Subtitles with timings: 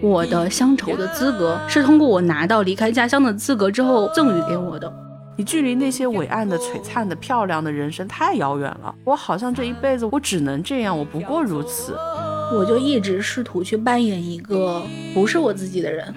[0.00, 4.92] 我的乡愁的资格是通过我拿到离开家乡的资格之后赠予给我的。
[5.36, 8.94] 你距离那些伟岸的、璀璨的、漂亮的人生太遥远了。
[9.04, 11.96] 我好像这一辈子我只能这样，我不过如此。
[12.52, 14.82] 我就一直试图去扮演一个
[15.14, 16.14] 不是我自己的人。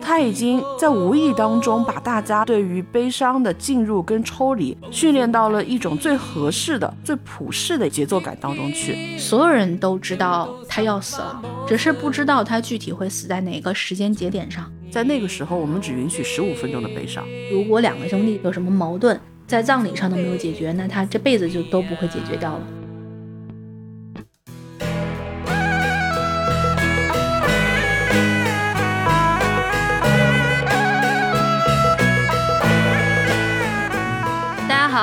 [0.00, 9.18] 他已经在无意当中把大家对于悲伤的进入跟抽离训练到了一种最合适的、最普适的节奏感当中去。
[9.18, 14.70] 所有人都知道他要死了，只是不知道他具体会死在哪个时间节点上。
[14.90, 17.24] 在那个时候，我们只允许十五分钟的悲伤。
[17.52, 22.66] 如果两个兄弟有什么矛盾，在葬礼上都没有解决，那他这辈子就都不会解决掉了。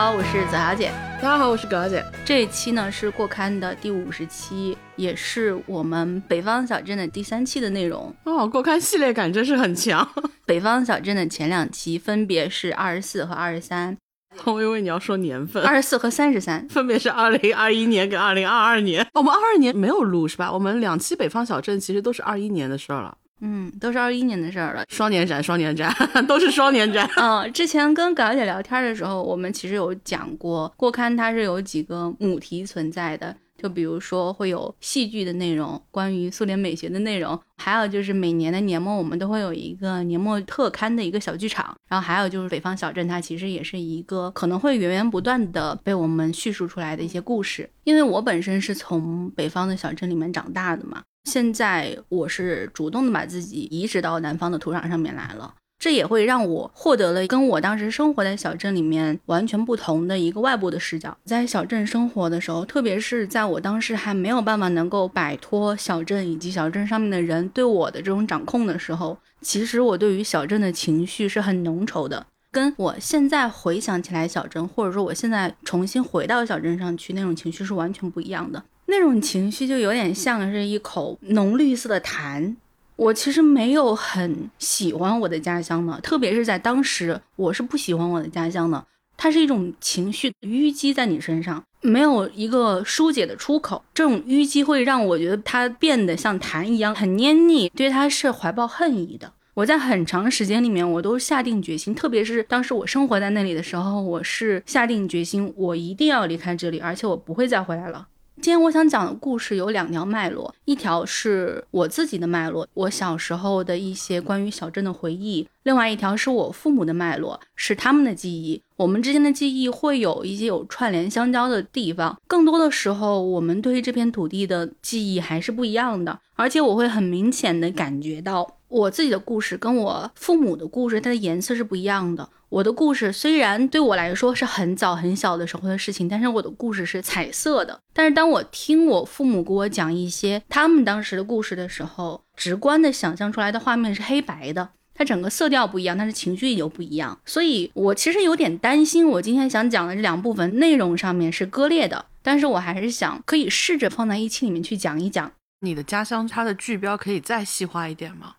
[0.07, 0.89] 好，我是泽小姐。
[1.17, 2.01] 大家好，我是葛小姐。
[2.23, 8.15] 这一期呢是过刊的第五十期，也是我们北方小镇的第三期的内容。
[8.23, 10.09] 哦，过刊系列感真是很强。
[10.47, 13.97] 北方小镇的前两期分别是二十四和二十三。
[14.45, 15.61] 我以为你要说年份。
[15.61, 19.05] 二十四和三十三，分别是二零二一年跟二零二二年。
[19.13, 20.49] 我们二二年没有录是吧？
[20.49, 23.17] 我们两期北方小镇其实都是二一年的事儿了。
[23.39, 24.83] 嗯，都是二一年的事儿了。
[24.89, 25.93] 双年展，双年展，
[26.27, 27.09] 都是双年展。
[27.17, 47.69] 嗯，之前跟葛小姐聊天的时候，我们其实有讲过，过刊它是有几个母题存在的，就比如说会有戏剧的内容，关于苏联美学的内容，还有就是每年的年末我们都会有一个年末特刊的一个小剧场，然后还有就是北方小镇，它其实也是一个可能会源源不断的被我们叙述出来的一些故事。
[47.83, 51.03] 因为我本身是从北方的小镇里面长大的嘛。
[51.27, 61.17] 现在我是主动的把自己移植到南方的土壤上面来了，这也会让我获得了跟我当时生活在小镇里面完全不同的一个外部的视角。
[61.25, 78.63] 在小镇生活的时候，特别是在我当时还没有办法能够摆脱小镇以及小镇上面的人对我的这种掌控的时候，其实我对于小镇的情绪是很浓稠的，跟我现在回想起来小镇，或者说我现在重新回到小镇上去那种情绪是完全不一样的。
[78.87, 82.55] 那种情绪就有点像是一口浓绿色的痰。
[82.95, 88.83] 我其实没有很喜欢我的家乡的，特别是在当时，我是不喜欢我的家乡的。
[89.15, 93.83] 它是一种情绪淤积在你身上，没有一个疏解的出口。
[93.93, 99.31] 这种淤积会让我觉得它变得像痰一样很黏腻，对它是怀抱恨意的。
[99.55, 108.07] 我在很长时间里面，我都下定决心，特别是当时我生活在那里的时候，我是下定决心，我一定要离开这里，而且我不会再回来了。
[108.39, 118.61] 今天我想讲的故事有两条脉络，一条是我自己的脉络，我小时候的一些关于小镇的回忆；另外一条是我父母的脉络，是他们的记忆。
[118.75, 128.56] 我们之间的记忆会有一些有串联相交的地方，更多的时候，我们对于这片土地的记忆还是不一样的，而且我会很明显的感觉到。
[128.69, 132.29] 我自己的故事跟我父母的故事，它的颜色是不一样的。
[132.49, 137.79] 我的故事虽然对我来说是很早很小的时候的事情，但是我的故事是彩色的。
[137.93, 147.19] 但是当我听我父母给我讲一些他们当时的故事的时候，直观的想象出来的画面是黑白的，它整个色调不一样，但是情绪也就不一样。
[147.25, 155.31] 所以我其实有点担心，我今天想讲的这两部分内容上面是割裂的，但是我还是想可以试着放在一期里面去讲一讲。
[155.61, 158.35] 你的家乡它的剧标可以再细化一点吗？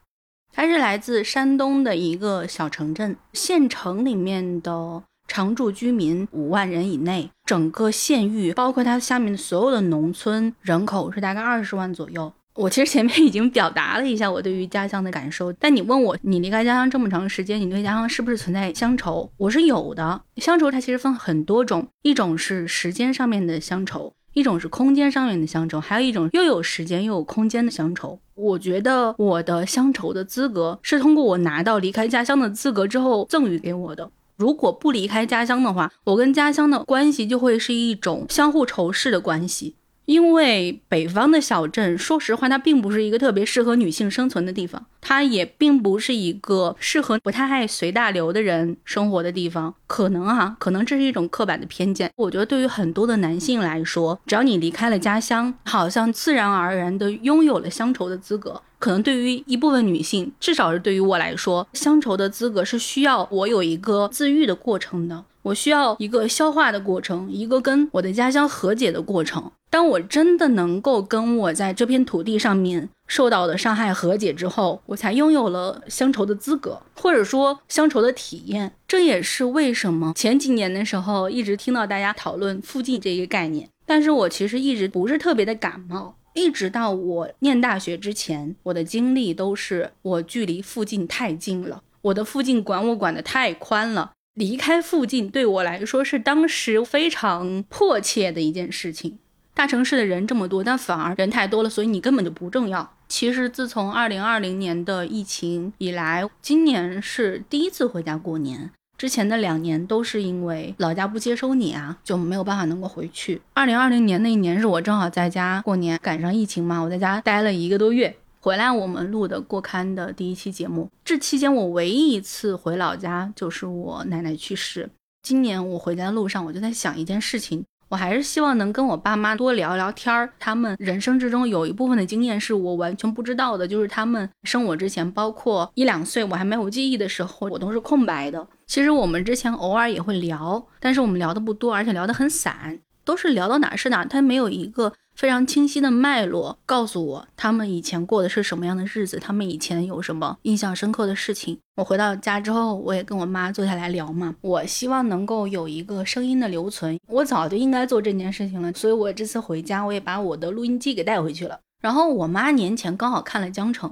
[0.53, 12.33] 它是来自山东的一个小城镇，县城里面的常住居民五万人以内，整个县域包括它下面所有的农村人口是大概二十万左右。
[12.55, 19.31] 我其实前面已经表达了一下我对于家乡的感受，但你问我，你离开家乡这么长时间，你对家乡是不是存在乡愁？
[19.37, 20.23] 我是有的。
[20.39, 24.13] 乡愁它其实分很多种，一种是时间上面的乡愁。
[24.39, 28.19] 一种是空间上面的乡愁，还有一种又有时间又有空间的乡愁。
[28.35, 34.09] 我觉得我的乡愁的资格是通过我拿到离开家乡的资格之后赠予给我的。
[34.37, 39.75] 如果不离开家乡的话，我跟家乡的关系就会是一种相互仇视的关系。
[40.09, 49.75] 因为北方的小镇，说实话，它并不是一个特别适合女性生存的地方，它也并不是一个适合不太爱随大流的人生活的地方。
[49.87, 52.11] 可能啊，可能这是一种刻板的偏见。
[52.17, 58.63] 我觉得对于很多的男性来说，只要你离开了家乡，好像自然而然的拥有了乡愁的资格。
[58.79, 65.23] 可能对于一部分女性，至少是对于我来说，乡愁的资格是需要我有一个自愈的过程的。
[65.43, 69.51] 我需要一个消化的过程，一个跟我的家乡和解的过程。
[69.71, 78.73] 当我真的能够跟我在这片土地上面受到的伤害和解之后，我才拥有了乡愁的资格，或者说乡愁的体验。
[78.87, 86.17] 这也是为什么前几年的时候一直听到大家讨论“附近”这一个概念，但是我其实一直不是特别的感冒。
[86.35, 94.13] 一直到我念大学之前，我的经历都是我距离附近太近了，我的附近管我管得太宽了。
[94.35, 99.19] 离开附近对我来说是当时非常迫切的一件事情。
[99.59, 102.89] 大城市的人这么多，但反而人太多了，所以你根本就不重要。
[103.09, 108.71] 其实自从二零二零年的疫情以来，今年是第一次回家过年。
[108.97, 113.43] 之前的两年都是因为老家不接收你啊，就没有办法能够回去。
[113.53, 118.15] 二零二零年那一年是我正好在家过年，赶上疫情嘛，我在家待了一个多月。
[118.41, 124.89] 回来我们录的过刊的第一期节目，这期间我唯一一次回老家就是我奶奶去世。
[125.21, 127.65] 今年我回家的路上，我就在想一件事情。
[127.89, 130.31] 我还是希望能跟我爸妈多聊聊天儿。
[130.39, 138.47] 他们人生之中有一部分的经验是我完全不知道的，就是他们生我之前，包括一两岁我还没有记忆的时候，我都是空白的。
[138.67, 144.93] 其实我们之前偶尔也会聊，但是我们聊的不多，而且聊得很散，都是聊到哪是哪，他没有一个。
[145.19, 151.59] 非常清晰的脉络告诉我，他们以前过的是什么样的日子，他们以前有什么印象深刻的事情。
[151.75, 154.33] 我回到家之后，我也跟我妈坐下来聊嘛。
[154.43, 158.73] 我希望能够有一个声音的留存，我早就应该做这件事情了。
[158.73, 161.59] 所以我这次回家，我也把我的录音机给带回去了。
[161.83, 163.91] 然后我妈年前刚好看了《江城》，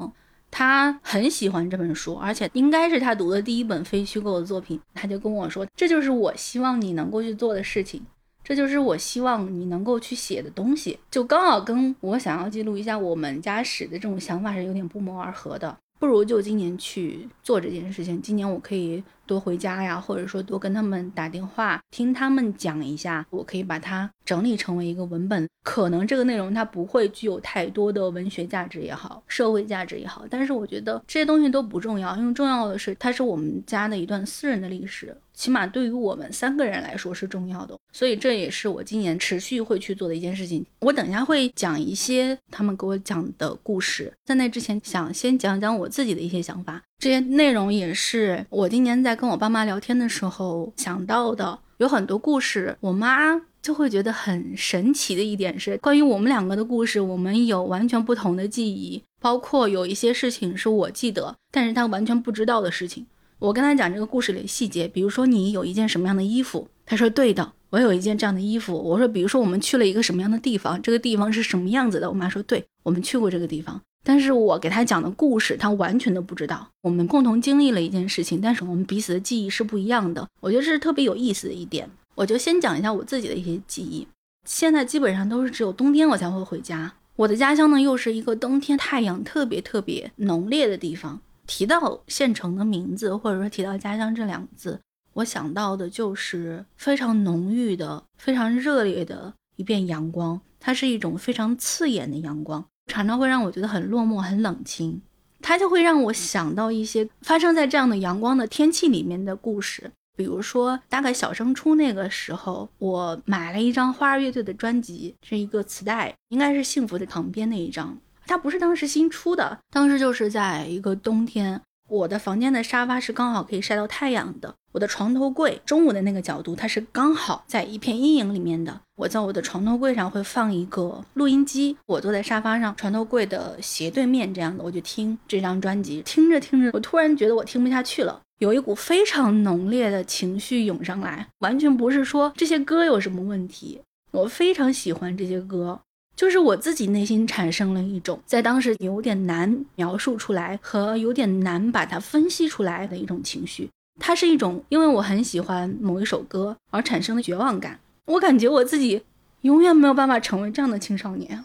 [0.52, 4.80] 她很喜欢这本书，而且应该是她读的第一本非虚构的作品。
[4.94, 8.00] 她就跟我说：“这就是我希望你能够去做的事情。”
[8.46, 15.76] 这就是我希望你能够去写的东西，就刚好跟我想要记录一下我们家史的这种想法是有点不谋而合的。
[15.98, 18.22] 不如就今年去做这件事情。
[18.22, 23.26] 今年我可以多回家呀，或者说多跟他们打电话，听他们讲一下。
[23.30, 25.46] 我可以把它整理成为一个文本。
[25.62, 35.16] 可能这个内容它不会具有太多的文学价值也好，社会价值也好，但是我觉得这些东西都不重要，因为重要的是它是我们家的一段私人的历史。
[35.34, 40.64] 起码对于我们三个人来说是重要的，所以这也是我今年持续会去做的一件事情。
[40.80, 46.82] 我等一下会讲一些他们给我讲的故事，在那之前想先讲讲我自己的一些想法。
[46.98, 63.06] 这些内容也是我今年在跟我爸妈聊天的时候想到的，有很多故事，我妈就会觉得很神奇的一点是，关于我们两个的故事，我们有完全不同的记忆，包括有一些事情是我记得，但是他完全不知道的事情。
[63.38, 68.74] 我跟他讲这个故事里的细节，比如说你有一件什么样的衣服，他说对的，我有一件这样的衣服。
[68.74, 72.08] 我说，比如说我们去了一个什么样的地方，这个地方是什么样子的？
[72.08, 73.78] 我妈说，对，我们去过这个地方。
[74.08, 76.68] 但是我给他讲的故事，他完全都不知道。
[76.82, 80.28] 我们共同经历了一件事情，但是我们彼此的记忆是不一样的。
[80.38, 81.90] 我觉得这是特别有意思的一点。
[82.14, 84.06] 我就先讲一下我自己的一些记忆。
[84.44, 86.94] 现在基本上都是只有冬天我才会回家。
[87.16, 91.20] 我的家乡呢，又是一个冬天太阳特别特别浓烈的地方。
[91.48, 94.78] 提到县城的名字，或者说提到家乡这两个字，
[95.14, 100.40] 我想到的就是非常浓郁的、非常热烈的一片阳光。
[100.60, 105.00] 它是一种非常刺眼的阳光，常常会让我觉得很落寞、很冷清。
[105.42, 117.96] 它就会让我想到一些发生在这样的阳光的天气里面的故事，比如说大概小升初那个时候，我买了一张花儿乐队的专辑，是一个磁带，应该是《幸福的旁边》那一张。
[118.26, 128.80] 它不是当时新出的，当时就是在一个冬天，我的房间的沙发是刚好可以晒到太阳的，我的床头柜中午的那个角度，它是刚好在一片阴影里面的。
[128.96, 145.80] 我在我的床头柜上会放一个录音机，我坐在沙发上，床头柜的斜对面这样的，我就听这张专辑，听着听着，我突然觉得我听不下去了，有一股非常浓烈的情绪涌上来，完全不是说这些歌有什么问题，我非常喜欢这些歌。
[146.16, 153.68] 就是我自己内心产生了一种在当时有点难描述出来和有点难把它分析出来的一种情绪，
[154.00, 157.78] 它是一种因为我很喜欢某一首歌而产生的绝望感。
[158.06, 159.02] 我感觉我自己
[159.42, 161.44] 永远没有办法成为这样的青少年。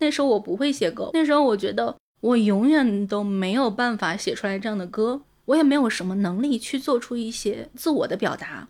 [0.00, 8.68] 那时候我不会写歌，那时候我觉得我永远都没有办法写出来这样的歌，我也没有什么能力去做出一些自我的表达，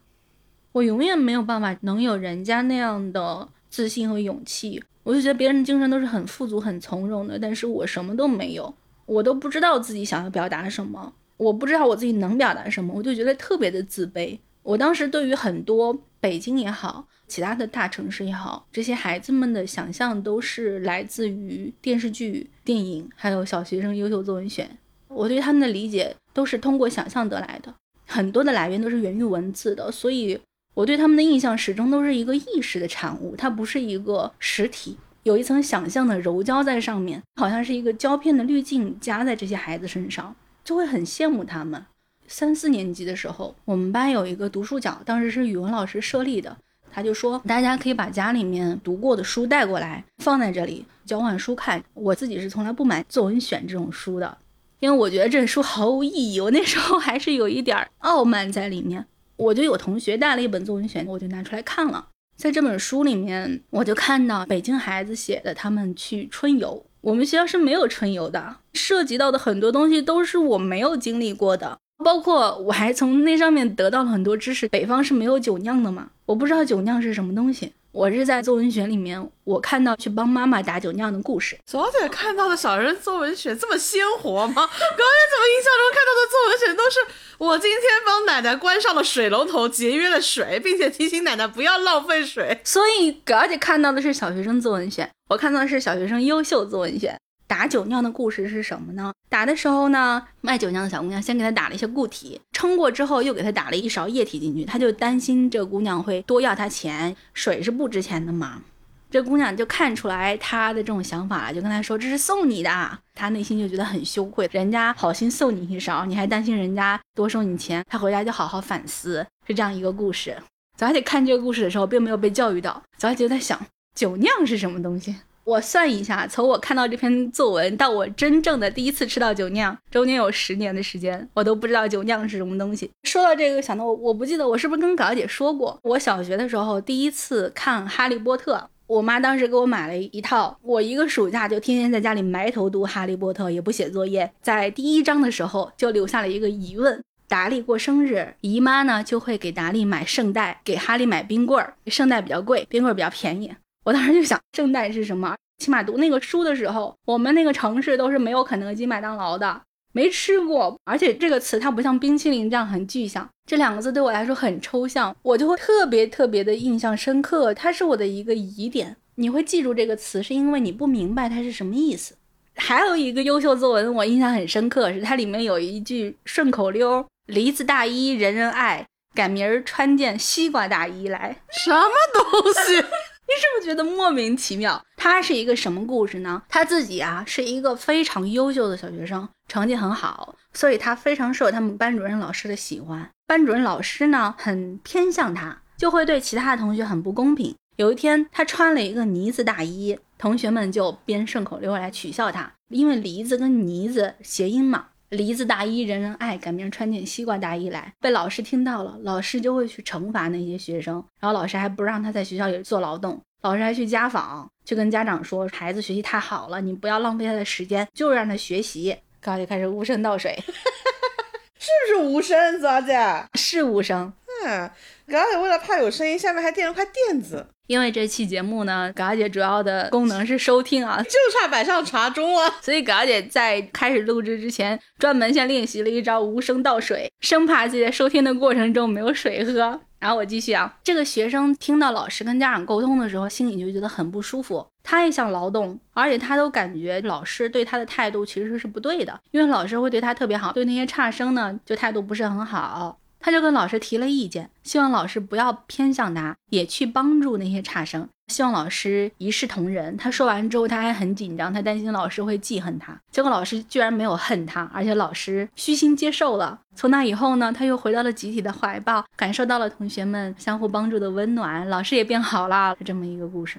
[0.73, 4.83] 我永远没有办法能有人家那样的自信和勇气。
[5.03, 8.75] 我就觉得别人的精神都是很富足、很从容的，但是我什么都没有，
[9.07, 14.39] 我都不知道自己想要表达什么，我不知道我自己能表达什么，我就觉得特别的自卑。
[14.63, 24.77] 我当时对于很多北京也好，其他的大城市也好，这些孩子们的想象都是来自于电视剧、电影，还有小学生优秀作文选。
[25.09, 27.75] 我对他们的理解都是通过想象得来的，
[28.07, 30.39] 很多的来源都是源于文字的，所以。
[30.79, 40.33] 我对他们的印象始终都是一个意识的产物，它不是一个实体，有一层想象的柔焦在上面，好像是一个胶片的滤镜加在这些孩子身上，
[40.63, 41.85] 就会很羡慕他们。
[42.29, 46.57] 三四年级的时候，我们班有一个读书角，当时是语文老师设立的，
[46.93, 51.83] 他就说大家可以把家里面读过的书带过来，放在这里交换书看。
[51.93, 54.39] 我自己是从来不买作文选这种书的，
[54.79, 56.39] 因为我觉得这书毫无意义。
[56.39, 59.05] 我那时候还是有一点傲慢在里面。
[59.39, 62.09] 我就有同学带了一本作文选，我就拿出来看了。
[62.37, 66.85] 在这本书里面，我就看到北京孩子写的，他们去春游。
[67.01, 74.69] 我们学校是没有春游的，涉及到的很多东西都是我没有经历过的，包括我还从那上面得到了很多知识。
[74.69, 76.11] 北方是没有酒酿的嘛？
[76.27, 77.73] 我不知道酒酿是什么东西。
[77.91, 81.59] 我是在作文选里面，我看到去帮妈妈打酒酿的故事。
[81.67, 84.55] 小姐看到的小人作文选这么鲜活吗？
[84.55, 86.99] 刚才怎么印象中看到的作文选都是
[87.39, 92.61] 我今天帮奶奶关上了水龙头，节约了水，并且提醒奶奶不要浪费水。
[92.63, 97.19] 所以葛姐看到的是小学生作文选，我看到的是小学生优秀作文选。
[97.49, 99.13] 打酒酿的故事是什么呢？
[99.31, 108.63] 打的时候呢，卖酒酿的小姑娘先给他打了一些固体，称过之后又给他打了一勺液体进去，他就担心这姑娘会多要他钱，水是不值钱的嘛。
[109.11, 112.99] 这姑娘就看出来他的这种想法了，就跟他说这是送你的。
[113.15, 117.83] 他内心就觉得很羞愧，人家好心送你一勺，你还担心人家多收你钱。
[117.89, 120.37] 他回家就好好反思，是这样一个故事。
[120.77, 123.59] 早姐看这个故事的时候，并没有被教育到，早姐就在想
[123.95, 125.17] 酒酿是什么东西。
[125.49, 132.91] 我算一下，从我看到这篇作文到我真正的第一次吃到酒酿，中间有十年的时间，我都不知道酒酿是什么东西。
[133.05, 144.31] 说到这个，想到我，我不记得我是不是跟稿姐说过，我小学的时候第一次看《哈利波特》，我妈当时给我买了一套，我一个暑假就天天在家里埋头读《哈利波特》，也不写作业。
[144.43, 153.51] 在第一章的时候就留下了一个疑问：达利过生日，姨妈呢就会给达利买圣代，给哈利买冰棍儿，圣代比较贵，冰棍儿比较便宜。
[153.89, 155.35] 我当时就想，圣代是什么？
[155.65, 159.63] 起码读那个书的时候，我们那个城市都是没有肯德基、麦当劳的，
[159.95, 160.79] 没吃过。
[160.85, 167.55] 而且这个词它不像冰淇淋这样很具象，这两个字对我来说很抽象，我就会特别特别的印象深刻。
[167.55, 168.95] 它是我的一个疑点。
[169.15, 172.15] 你会记住这个词，是因为你不明白它是什么意思。
[172.57, 182.85] 还有一个优秀作文，我印象很深刻，是它里面有一句顺口溜：“梨子大衣人人爱，改明儿穿件西瓜大衣来。”什么东西？
[183.29, 184.83] 你是不是觉得莫名其妙？
[184.97, 186.43] 他是一个什么故事呢？
[186.49, 193.11] 他自己啊是一个非常优秀的小学生，成绩很好，所以他非常受他们班主任老师的喜欢。
[193.27, 197.55] 班主任老师呢很偏向他，就会对其他的同学很不公平。
[197.77, 204.87] 有一天，他穿了一个呢子大衣，同学们就编顺口溜来取笑他，因为梨子跟呢子谐音嘛。
[205.11, 207.93] 梨子大衣人人爱，改明穿件西瓜大衣来。
[207.99, 218.97] 被老师听到了，老师就会去惩罚那些学生，然后老师还不让他在学校里做劳动，老师还去家访，去跟家长说孩子学习太好了，你不要浪费他的时间，就让他学习。
[219.21, 220.37] 高就开始无声倒水，
[221.59, 222.61] 是不是无声？
[222.61, 222.97] 早姐
[223.35, 224.13] 是无声。
[224.45, 224.71] 嗯，
[225.11, 227.47] 高姐为了怕有声音，下面还垫了块垫子。
[227.69, 232.55] 因为这期节目呢，嘎姐主要的功能是收听啊，就差摆上茶盅了。
[232.63, 239.79] 所以嘎姐在开始录制之前，专门先练习了一招无声倒水，生怕自己在收听的过程中没有水喝。
[239.99, 244.67] 然后我继续啊，这个学生听到老师跟家长沟通的时候，心里就觉得很不舒服。
[244.83, 252.99] 他也想劳动，而且他都感觉老师对他的态度其实是不对的，因为老师会对他特别好，对那些差生呢就态度不是很好。
[253.21, 259.97] 他就跟老师提了意见，希望老师不要偏向他，也去帮助那些差生，希望老师一视同仁。
[259.97, 262.99] 他说完之后，他还很紧张，他担心老师会记恨他。
[263.11, 266.61] 结果老师居然没有恨他，而且老师虚心接受了。
[266.75, 272.77] 从那以后呢，他又回到了集体的怀抱，感受到了同学们相互帮助的温暖，老师也变好了。
[272.79, 273.59] 是这么一个故事，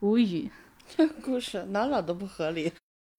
[0.00, 0.50] 无语。
[0.96, 2.72] 这 个故事哪哪都不合理。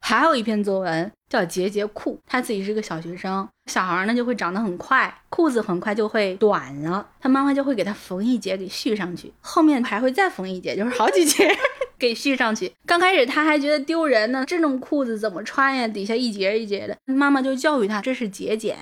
[0.07, 11.49] 还有一篇作文叫《节节裤》，他自己是个小学生，小孩儿呢就会长得很快，裤子很快就会短了，他妈妈就会给他缝一节给续上去，后面还会再缝一节，就是好几节
[11.97, 12.71] 给续上去。
[12.85, 15.87] 刚开始他还觉得丢人呢，这种裤子怎么穿呀？
[15.87, 18.77] 底下一节一节的，妈妈就教育他这是节俭。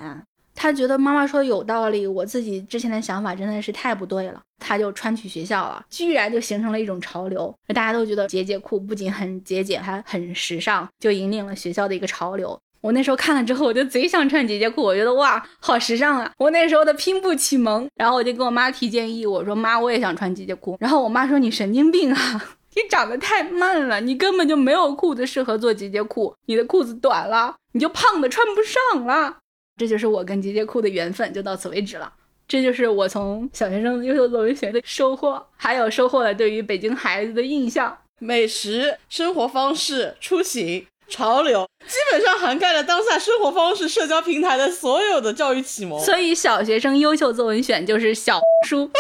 [0.56, 4.42] 他觉得妈妈说的有道理，我自己之前的想法真的是太不对了。
[4.60, 12.58] 他就穿去学校了，居然就形成了一种潮流，大家都觉得节节裤不仅很节俭，还很时尚，就引领了学校的一个潮流。
[12.80, 16.32] 我那时候看了之后，我就贼想穿节节裤，我觉得哇，好时尚啊！
[16.38, 20.78] 我那时候的拼布启蒙，然后我就跟我妈提建议，我说妈，我也想穿节节裤。
[20.80, 22.46] 然后我妈说你神经病啊，
[22.76, 29.38] 你长得太慢了，你根本就没有裤子适合做节节裤，你的裤子短了，你就胖的穿不上了。
[29.78, 32.12] 这就是我跟节节裤的缘分，就到此为止了。
[32.48, 46.00] 这就是我从小学生优秀作文学的收获，还有收获了对于北京孩子的印象、美食、生活方式、出行、潮流，基本上涵盖了当下生活方式、社交平台的所有的教育启蒙。
[46.00, 48.92] 所以，小学生优秀作文选就是小书。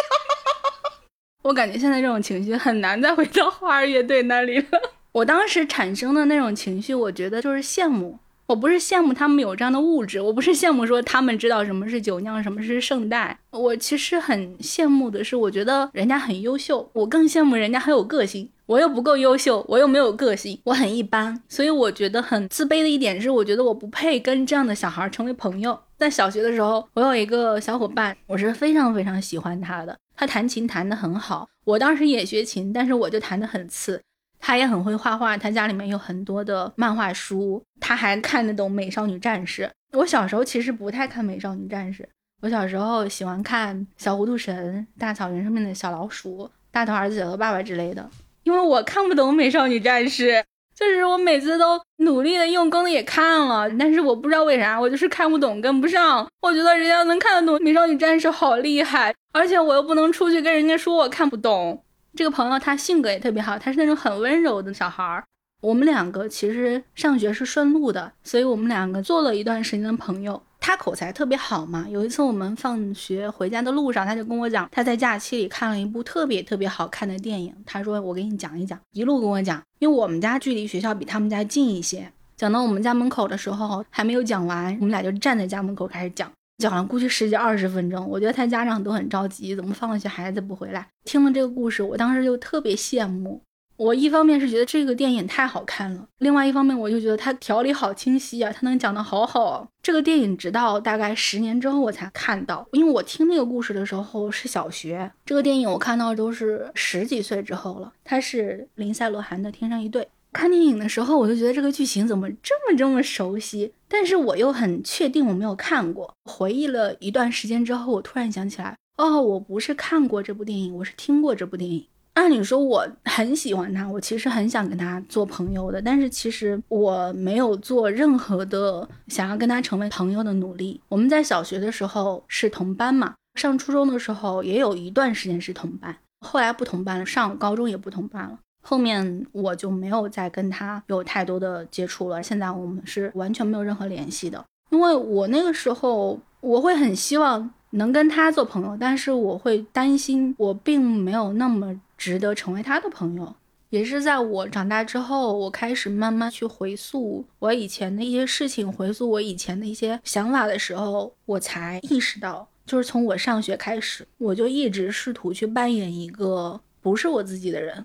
[1.44, 4.68] 我感觉现在这种情绪很难再回到花儿乐队那里了。
[5.12, 8.18] 我当时产生的那种情绪，我觉得就是羡慕。
[8.53, 13.36] 我不是羡慕他们有这样的物质，我不是羡慕说他们知道什么是酒酿，什么是圣代。
[13.50, 18.48] 我其实很羡慕的是，我觉得人家很优秀，我更羡慕人家很有个性。
[18.67, 25.79] 我又不够优秀，我又没有个性，我很一般，所以我觉得很自卑的一点是，我觉得我不配跟这样的小孩成为朋友。
[25.98, 34.00] 在小学的时候，我有一个小伙伴，我是非常非常喜欢他的，他弹琴弹得很好，我当时也学琴，但是我就弹得很次。
[34.45, 39.63] 他也很会画画，他家里面有很多的漫画书，他还看得懂《美少女战士》。
[39.97, 42.03] 我小时候其实不太看《美少女战士》，
[42.41, 46.39] 我小时候喜欢看《小糊涂神》《大草原上面的小老鼠》
[46.73, 48.05] 《大头儿子小头爸爸》之类的，
[48.43, 50.31] 因为我看不懂《美少女战士》，
[50.75, 56.27] 就是我每次都努力的用功的也看了，但是我不知道为啥，我就是看不懂，跟不上。
[56.41, 61.81] 我觉得人家能看得懂《美少女战士》好厉害，而且我又不能出去跟人家说我看不懂。
[62.15, 65.24] 这个朋友他性格也特别好，他是那种很温柔的小孩儿。
[65.62, 70.41] 我们两个其实上学是顺路的，所以我们两个做了一段时间的朋友。
[70.60, 77.53] 他口才特别好嘛，有一次我们放学回家的路上，他就跟我讲他在假期里看了一部特别特别好看的电影。
[77.65, 82.12] 他说我给你讲一讲，一路跟我讲，因为我们家距离学校比他们家近一些。
[82.38, 86.32] 讲到我们家门口的时候还没有讲完，我们俩就站在家门口开始讲。
[86.63, 90.88] 讲了估计十几二十分钟，我觉得他家长都很着急，怎么放了学孩子不回来？
[91.03, 93.41] 听了这个故事，我当时就特别羡慕。
[93.75, 99.67] 我一方面是觉得这个电影太好看了，另外一方面我就觉得他条理好清晰啊，他能讲得好好。
[99.82, 107.91] 这个电影直到大概十年之后我才看到，因为我听那个故事的时候是小学，这个电影我看到都是十几岁之后了。
[108.05, 110.03] 它是林赛·罗韩的《天上一对》。
[110.33, 116.11] 看电影的时候，我就觉得这个剧情怎么这么这么熟悉，但是我又很确定我没有看过。
[116.25, 121.87] 回忆了一段时间之后，我突然想起来，哦，我不是看过这部电影，我是听过这部电影。
[122.15, 130.79] 按理说我很喜欢他，我其实很想跟他做朋友的，但是其实我没有做任何的想要跟他成为朋友的努力。
[130.89, 138.37] 我们在小学的时候是同班嘛，上初中的时候也有一段时间是同班，后来不同班了，上高中也不同班了。
[138.63, 142.23] 后面我就没有再跟他有太多的接触了。
[142.23, 153.35] 现在我们是完全没有任何联系的，因为我那个时候我会很希望能跟他做朋友，但是我会担心我并没有那么值得成为他的朋友。
[153.69, 167.83] 也是在我长大之后，我开始慢慢去回溯我以前的一些事情，回溯我以前的一些想法的时候，我才意识到，就是从我上学开始，我就一直试图去扮演一个不是我自己的人。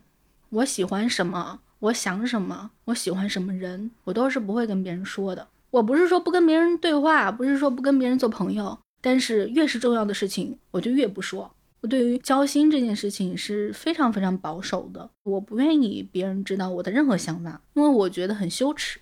[0.50, 5.46] 我喜欢什么，我想什么，我喜欢什么人，我都是不会跟别人说的。
[5.70, 11.50] 我不是说不跟别人对话，不是说不跟别人做朋友，但是越是重要的事情，我就越不说。
[11.80, 18.98] 我对于交心这件事情是非常非常保守的，我不愿意别人知道我的任何想法，因为我觉得很羞耻。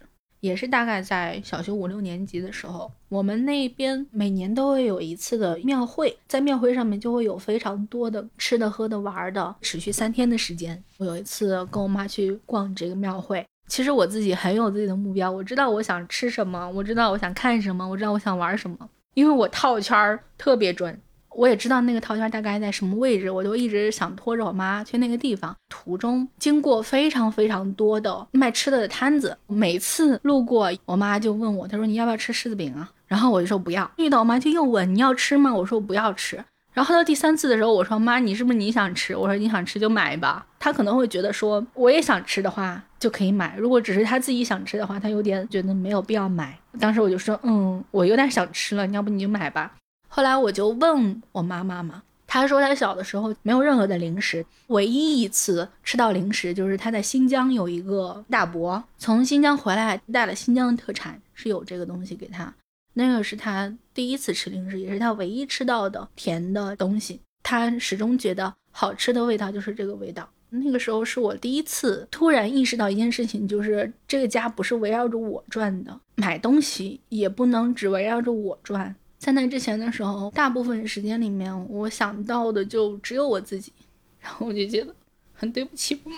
[0.47, 10.81] 也是大概在小学五六年级的时候，我们那边每年都会有一次的庙会，在庙会上面就会有非常多的吃的、喝的、玩的，持续三天的时间。
[10.99, 18.77] 我有一次跟我妈去逛这个庙会，其实我自己很有自己的目标，我知道我想吃什么，我知道我想看什么，我知道我想玩什么，
[19.15, 20.99] 因为我套圈儿特别准。
[21.37, 25.55] 我也知道那个套圈大概在什么位置，我就一直想拖着我妈去那个地方。
[25.69, 32.91] 途中经过非常非常多的卖吃的的摊子，每次路过，我妈就问我，她说你要不要吃柿子饼啊？
[33.07, 33.89] 然后我就说不要。
[33.97, 35.55] 遇到我妈就又问你要吃吗？
[35.55, 36.43] 我说我不要吃。
[36.73, 39.15] 然后到第三次的时候，我说妈，你是不是你想吃？
[39.15, 40.47] 我说你想吃就买吧。
[40.59, 46.59] 她可能会觉得说我也想吃的话就可以买，如果只是她自己想吃的话，她有点觉得没有必要买。
[46.81, 49.73] 当时我就说嗯，我有点想吃了，你要不你就买吧。
[50.17, 62.51] 后来我就问我妈妈嘛，她说她小的时候没有任何的零食，唯一一次吃到零食就是她在新疆有一个大伯从新疆回来带了新疆的特产，是有这个东西给她，
[62.95, 67.21] 那个是她第一次吃零食，也是她唯一吃到的甜的东西。
[67.43, 70.27] 她始终觉得好吃的味道就是这个味道。
[70.49, 78.97] 那个时候是我第一次突然意识到一件事情，就是这个家不是围绕着我转的，买东西也不能只围绕着我转。
[79.19, 83.73] 在那之前的时候，大部分时间里面，我想到的就只有我自己，
[84.21, 84.95] 然后我就觉得
[85.33, 86.17] 很对不起我妈。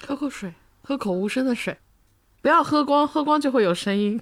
[0.00, 1.78] 喝口水，喝口无声的水，
[2.42, 4.20] 不要喝光，喝光就会有声音。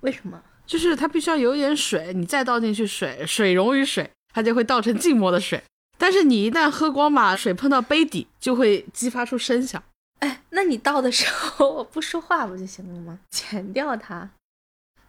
[0.00, 0.42] 为什么？
[0.66, 5.62] 就是它必须要有一点水，你再倒进去水，水溶于水，它就会倒成静默的水。
[5.96, 9.82] 但是你一旦喝光，把水碰到杯底，就会激发出声响。
[10.18, 13.18] 哎，那你倒的时候我不说话不就行了吗？
[13.30, 14.30] 剪掉它。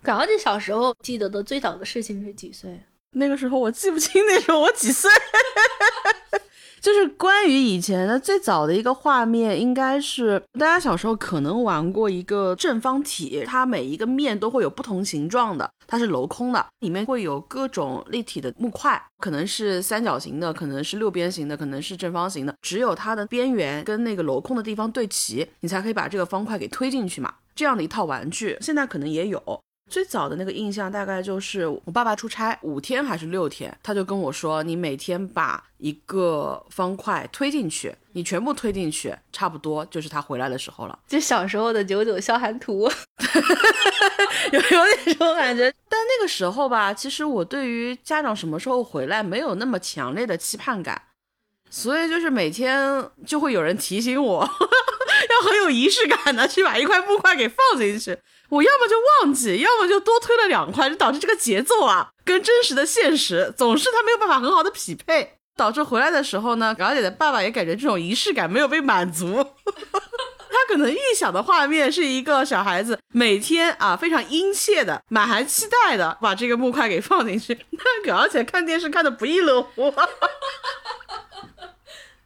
[0.01, 2.79] 搞你小时候记得的最早的事情是几岁？
[3.12, 5.09] 那个时候我记不清，那时候我几岁？
[6.79, 27.33] 就是关于以前的最早的一个画面，应该是大家小时候可能玩过一个正方体，它每一个面都会有不同形状的，它是镂空的，里面会有各种立体的木块，可能是三角形的，可能是六边形的，可能是正方形的，只有它的边缘跟那个镂空的地方对齐，你才可以把这个方块给推进去嘛。
[27.53, 29.62] 这样的一套玩具，现在可能也有。
[29.89, 40.97] 最早的那个印象大概就是我爸爸出差五天还是六天，他就跟我说：“你每天把一个方块推进去，你全部推进去，差不多就是他回来的时候了。
[41.08, 42.89] 就小时候的九九消寒图，
[44.52, 45.73] 有有点这种感觉。
[45.89, 51.02] 但那个时候吧，其实我对于家长什么时候回来没有那么强烈的期盼感，
[51.69, 54.41] 所以就是每天就会有人提醒我，
[55.29, 58.17] 要很有仪式感的去把一块木块给放进去。
[58.49, 69.45] 我要么就忘记，要么就多推了两块，就导致这个节奏啊，跟真实的现实总是他没有办法很好的匹配，导致回来的时候呢，表姐的爸爸也感觉这种仪式感没有被满足，
[70.51, 79.93] 他可能预想的画面是一个小孩子每天啊非常殷切的、满含期待的把这个木块给放进去，那表姐看电视看的不亦乐乎，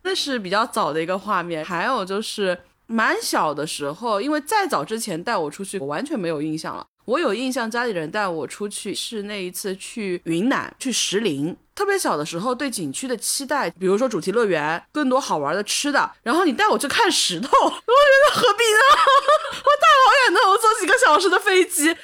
[0.04, 2.60] 那是比较早的一个画面，还有就是。
[2.86, 6.86] 蛮小的时候，因为再早之前带我出去，我完全没有印象了。
[7.06, 11.56] 我有印象，家里人带我出去是那一次去云南去石林。
[11.74, 16.12] 特别小的时候，对景区的期待，比如说主题乐园，更多好玩的吃的。
[16.24, 18.80] 然后你带我去看石头， 我觉得何必呢？
[19.64, 21.96] 我大老远的，我坐几个小时的飞机，我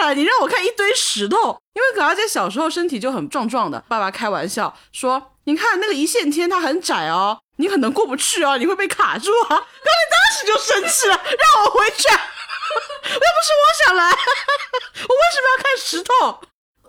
[0.00, 1.58] 下来你让我看一堆石头。
[1.74, 9.48] 因为可儿姐小时候身体就很壮壮的，爸爸开玩笑说：“你看那个一线天，它很窄哦。”你可能过不去哦，你会被卡住啊！
[9.48, 9.62] 表姐
[10.10, 16.40] 当时就生气了，让我回去，又不是我想来，我为什么要看石头？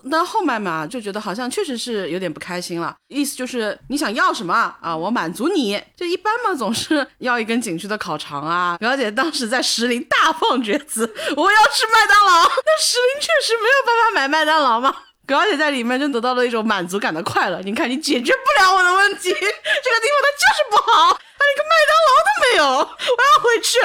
[0.10, 5.80] 但后面嘛，就觉得好像确实是有点不开心了，意思就是你想要什么啊，我满足你。
[5.96, 8.78] 就一般嘛，总是要一根景区的烤肠啊。
[8.80, 12.42] 表姐当时在石林大放厥词，我要吃麦当劳。
[12.44, 17.60] 那石林确实没有办法买麦当劳嘛葛小姐在里面就得到了一种满足感的快乐。
[17.62, 23.80] 你看，你解决不了我的问题，这个地方它就是不好，它连个麦当劳都没有，我要回去。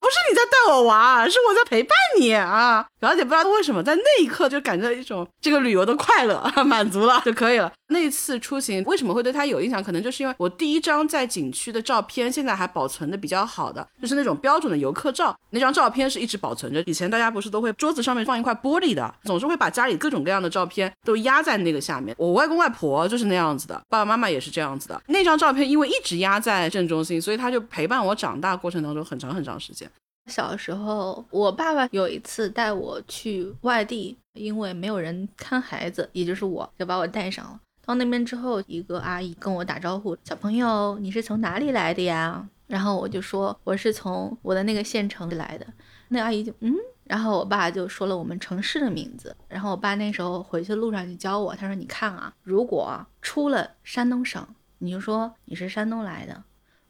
[0.00, 2.84] 不是你在带我玩，是我在陪伴你啊！
[2.98, 7.70] 表姐不知道为什么在那一刻就感觉到一种这个旅游的快乐 满足了就可以了。
[7.88, 9.82] 那次出行为什么会对他有印象？
[9.82, 15.36] 可能就是因为我第一张在景区的照片现在还保存的比较好的，就是那种标准的游客照。
[15.50, 16.82] 那张照片是一直保存着。
[16.86, 22.14] 以前大家不是都会桌子上面放一块玻璃的，总是会把家里各种各样的照片都压在那个下面。
[22.18, 25.00] 我外公外婆就是那样子的，爸爸妈妈也是这样子的。
[25.08, 29.89] 那张照片因为一直压在正中心，所以他就陪伴我长大过程当中很长很长时间。
[30.30, 37.60] 小时候，我爸爸有一次带我去外地，因为没有人看孩子，也就是我就把我带上了。
[37.84, 45.66] 到那边之后，一个阿姨跟我打招呼：“小朋友，你是从哪里来的呀？”然后我就说：“我是从我的那个县城来的。”
[46.08, 46.72] 那阿姨就嗯，
[47.04, 49.36] 然后我爸就说了我们城市的名字。
[49.48, 54.46] 然后我爸那时候回去路上就教我，他说：“你看啊，如果出了山东省，
[54.78, 56.34] 你就说你是山东来的；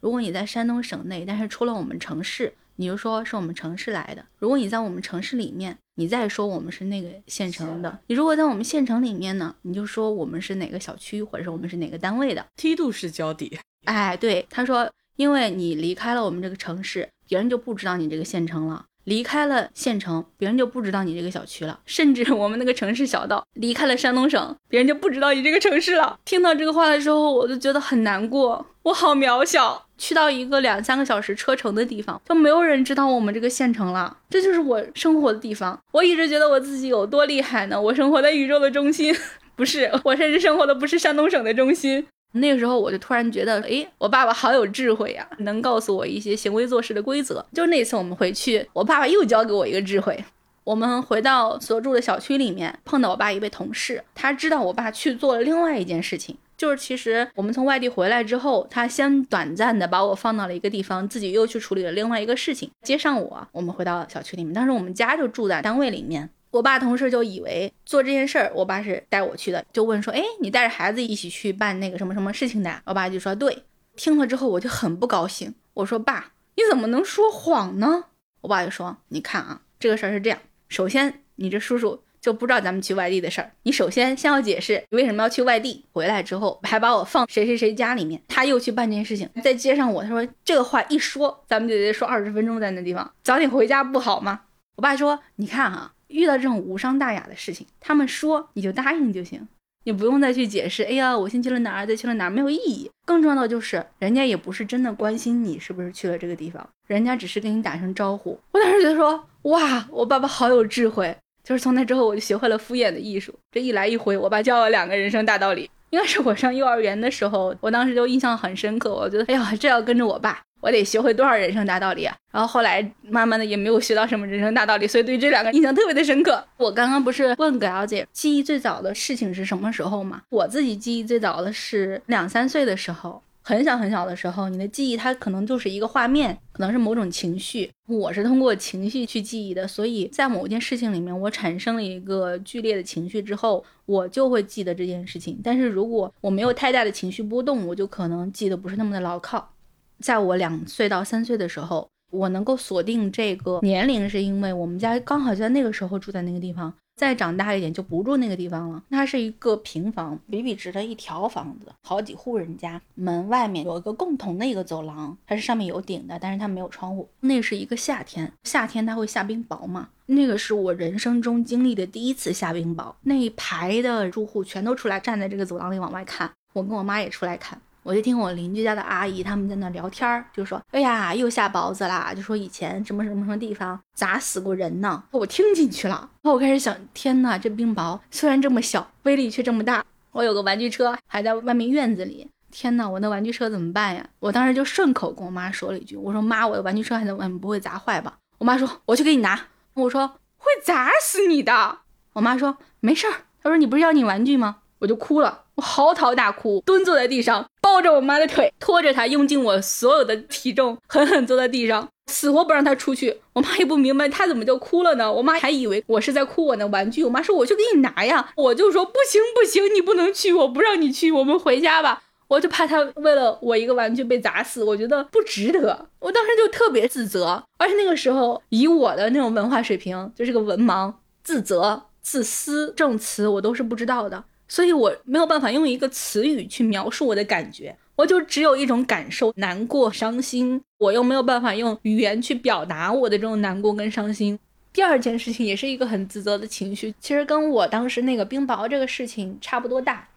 [0.01, 4.25] 如果你在山东省内，但是出了我们城市。”你就说是我们城市来的。
[4.39, 7.99] 如果你在我们城市里面，你再说我们是那个县城的。
[8.07, 12.43] 你如果在我们县城里面呢，你就说我们是哪个小区，或者是我们是哪个单位的。
[12.57, 13.59] 梯度式交底。
[13.85, 21.79] 哎，对，他说，因为你离开了我们这个城市，别人就不知道你这个县城了；离开了县城，别人就不知道你这个小区了。
[21.87, 26.19] 甚至我们那个城市小到离开了山东省，别人就不知道你这个城市了。
[26.25, 29.87] 听到这个话的时候，我就觉得很难过，我好渺小。
[29.99, 34.17] 去到一个两三个小时车程的地方，就没有人知道我们这个县城了。
[34.31, 35.79] 这就是我生活的地方。
[35.93, 37.79] 我一直觉得我自己有多厉害呢？
[37.79, 39.15] 我生活在宇宙的中心，
[39.55, 42.07] 不是，我甚至生活的不是山东省的中心。
[42.33, 47.45] 那个时候我就突然觉得，哎，我爸爸好有智慧呀，能告诉我一些行为做事的规则。
[47.53, 50.25] 就那次我们回去，我爸爸又教给我一个智慧。
[50.63, 56.37] 我们回到所住的小区里面，碰到我爸一位同事，他知道我爸去做了另外一件事情。
[56.57, 64.53] 就是其实我们从外地回来之后，他先短暂的把我放到了一个地方，自己又去处理了另外一个事情，接上我，我们回到小区里面。
[64.53, 72.83] 当时我们家就住在单位里面，我爸同事就以为做这件事儿，我爸是带我去的，就问说，哎，你带着孩子一起去办那个什么什么事情的？
[72.87, 73.65] 我爸就说对。
[73.97, 78.05] 听了之后我就很不高兴，我说爸，你怎么能说谎呢？
[78.41, 82.03] 我爸就说，你看啊，这个事儿是这样，首先你这叔叔。
[82.21, 83.51] 就不知道咱们去外地的事儿。
[83.63, 90.03] 你首先先要解释你为什么要去外地，回来之后还把我放谁谁谁家里面，他又去办这件事情，再接上我。
[90.03, 94.43] 他说这个话一说，咱们就得说二十分钟在那地方，早点回家不好吗？
[94.77, 99.47] 我爸说，你看哈，遇到这种无伤大雅的事情，他们说你就答应就行。
[99.85, 100.83] 你不用再去解释。
[100.83, 102.91] 哎呀，我先去了哪儿，再去了哪儿，没有意义。
[103.07, 108.39] 更重要的就是，人家也不是真的关心你是不是去了这个地方，人家只是跟你打声招呼。
[108.53, 111.17] 我当时觉得说，哇，我爸爸好有智慧。
[111.43, 113.35] 就是从那之后，我就学会了敷衍的艺术。
[113.51, 115.71] 这一来一回，我爸教了两个人生大道理。
[115.89, 118.95] 应该是我上幼儿园的时候，我当时就印象很深刻。
[118.95, 122.17] 我觉得，哎呀，这要跟着我爸，我得学会多少人生大道理啊！
[122.31, 126.45] 然后后来慢慢的也没有学到什么人生大道理，所以对这两个印象特别的深刻。
[126.57, 130.23] 我刚刚不是问葛小姐记忆最早的事情是什么时候吗？
[130.29, 133.23] 我自己记忆最早的是两三岁的时候。
[133.43, 137.69] 很小很小的时候，你的记忆它可能就是一个画面，可能是某种情绪。
[137.89, 145.41] 我是通过情绪去记忆的，所以在某件事情里面，我产生了一个剧烈的情绪之后，我就会记得这件事情。
[145.43, 149.51] 但是如果我没有太大的情绪波动，我就可能记得不是那么的牢靠。
[150.01, 156.73] 在我两岁到三岁的时候，我能够锁定这个年龄，是因为我们家刚好就在那个时候住在那个地方。
[156.97, 158.83] 再长大一点就不住那个地方了。
[158.91, 162.79] 它是一个平房，笔笔直的一条房子，好几户人家。
[162.95, 167.09] 门外面有一个共同的一个走廊，它是上面有顶的，但是它没有窗户。
[167.21, 169.89] 那是一个夏天，夏天它会下冰雹嘛？
[170.07, 172.93] 那个是我人生中经历的第一次下冰雹。
[173.05, 177.59] 那一排的住户全都出来站在这个走廊里往外看，我跟我妈也出来看。
[177.83, 185.03] 我就听我邻居家的阿姨他们在那聊天儿，就说：“哎呀，又下雹子啦！”就说以前什么什么什么地方砸死过人呢。
[185.11, 189.85] 我听进去了，然后我开始想：天呐，这冰雹虽然这么小，威力却这么大。
[190.13, 194.07] 我有个玩具车还在外面院子里，天呐，我那玩具车怎么办呀？
[194.19, 199.41] 我当时就顺口跟我妈说了一句：“我说妈，我的玩具车还在外面，不会砸坏吧？”我妈说：“我去给你拿。”
[199.75, 201.79] 我说：“会砸死你的。”
[202.13, 203.13] 我妈说：“没事儿。”
[203.43, 213.21] 她说：“你不是要你玩具吗？”我就哭了，我嚎啕大哭，蹲坐在地上，抱着我妈的腿，拖着她，用尽我所有的体重，狠狠坐在地上，死活不让她出去。
[213.33, 215.11] 我妈也不明白她怎么就哭了呢？
[215.11, 217.05] 我妈还以为我是在哭我那玩具。
[217.05, 225.87] 我妈说：“我去给你拿呀。”我就说：“不行不行，你不能去，我不让你去，我们回家吧。”我就怕她为了我一个玩具被砸死，我觉得不值得。
[226.01, 234.25] 我当时就特别自责，而且那个时候以我的那种文化水平，就是个文盲，自责、自私证词我都是不知道的。
[234.51, 240.61] 所以我没有办法用一个词语去描述我的感觉，我就只有一种感受，难过、伤心。
[240.79, 244.37] 我又没有办法用语言去表达我的这种难过跟伤心。
[244.73, 250.09] 第二件事情也是一个很自责的情绪，其实跟我当时那个冰雹这个事情差不多大，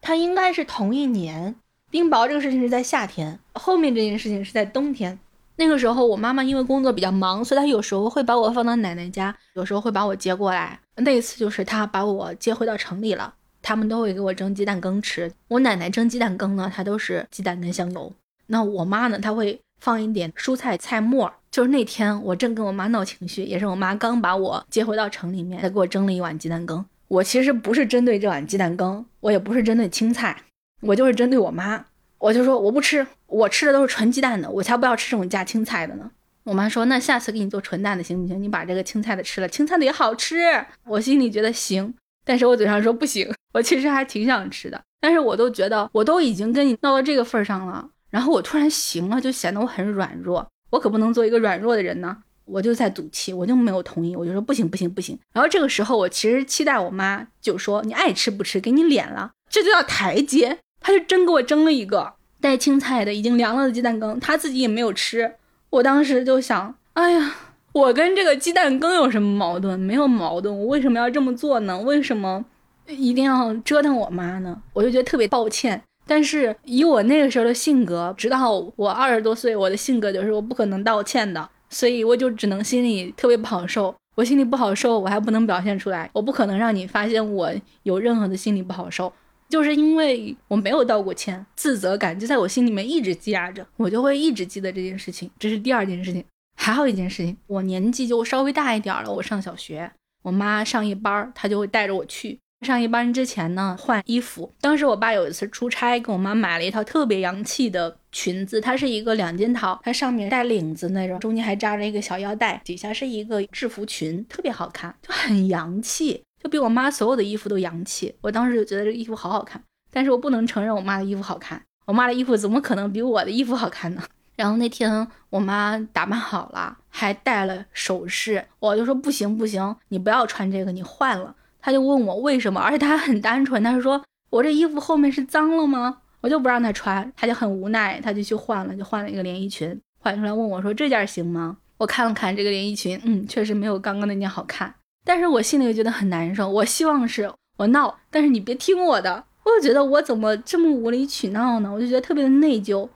[0.00, 1.54] 它应该是同一年。
[1.90, 5.18] 冰雹这个事情是在夏天，后面这件事情是在冬天。
[5.56, 10.80] 那个时候我妈妈因为工作比较忙，所以她有时候会把我放到奶奶家，有时候会把我接过来。
[10.96, 13.34] 那一次就是她把我接回到城里了。
[13.62, 15.32] 他们都会给我蒸鸡蛋羹吃。
[15.48, 18.12] 我奶奶蒸鸡蛋羹呢，它都是鸡蛋跟香油。
[18.48, 21.32] 那我妈呢，她会放一点蔬菜菜末。
[21.50, 26.84] 就是那天我正跟我妈闹情绪，也是我妈刚把我接回到城里面，她给我蒸了一碗鸡蛋羹。
[27.08, 30.34] 我其实不是针对这碗鸡蛋羹，我也不是针对青菜，
[30.80, 31.84] 我就是针对我妈。
[32.18, 36.10] 我就说我不吃，我吃的都是纯鸡蛋的，我才不要吃这种加青菜的呢。
[36.44, 38.42] 我妈说那下次给你做纯蛋的行不行？
[38.42, 40.64] 你把这个青菜的吃了，青菜的也好吃。
[40.84, 41.92] 我心里觉得行。
[42.24, 44.80] 但是我嘴上说不行，我其实还挺想吃的。
[45.00, 50.46] 但是我都觉得我都已经跟你闹到这个份儿上了，然后我突然行了，就显得我很软弱。
[50.70, 52.16] 我可不能做一个软弱的人呢。
[52.44, 55.18] 我就在赌气，我就没有同意，我就说不行不行不行。
[55.32, 60.58] 然后这个时候，我其实期待我妈就说你爱吃不吃，给你脸了，这就叫台阶。
[60.80, 65.36] 她就真给我蒸了一个带青菜的已经凉了的鸡蛋羹，她自己也没有吃。
[65.70, 67.34] 我当时就想，哎呀。
[67.72, 69.78] 我跟这个鸡蛋羹有什么矛盾？
[69.80, 71.78] 没有矛盾，我为什么要这么做呢？
[71.80, 72.44] 为什么
[72.86, 74.62] 一定要折腾我妈呢？
[74.74, 75.82] 我就觉得特别抱歉。
[76.06, 83.94] 但是以我那个时候的性格，直到我二十多岁，我的性格就是我不可能道歉的，所以我就只能心里特别不好受。
[84.16, 87.50] 我心里不好受，我还不能表现出来，我不可能让你发现我
[87.84, 89.10] 有任何的心里不好受，
[89.48, 95.30] 就是因为我没有道过歉，自责感就在我心里面一直积压着，我就会一直记得这件事情。
[95.38, 96.22] 这是第二件事情。
[96.56, 99.90] 还有一件事情，我年纪就稍微大一点了，我上小学，
[100.22, 104.52] 我妈上夜班，她就会带着我去上夜班之前呢换衣服。
[104.60, 118.14] 当时我爸有一次出差，给我妈买了一套特别洋气的裙子，它是一个两件套，它上面带领子那种，中间还扎着一个小腰带，底下是一个制服裙，特别好看，就很洋气，就比我妈所有的衣服都洋气。
[118.20, 119.60] 我当时就觉得这衣服好好看，
[119.90, 124.04] 但是我不能承认我妈的衣服好看，我妈的衣服怎么可能比我的衣服好看呢？
[124.36, 131.34] 然后那天我妈打扮好了，还戴了首饰，我就说不行不行，你不要穿这个，你换了。
[131.60, 135.98] 她就问我为什么，而且她还很单纯，她说我这衣服后面是脏了吗？
[136.20, 141.56] 我就不让她穿，她就很无奈，她就去换了，就换了一个连衣裙，换出来问我说这件行吗？
[141.78, 146.48] 我看了看这个连衣裙，嗯，确实没有刚刚那件好看，但是我心里又觉得很难受。
[146.48, 147.32] 我希望是。
[147.58, 149.24] 我闹，但是你别听我的。
[149.44, 151.70] 我就觉得我怎么这么无理取闹呢？
[151.70, 152.88] 我就觉得特别的内疚。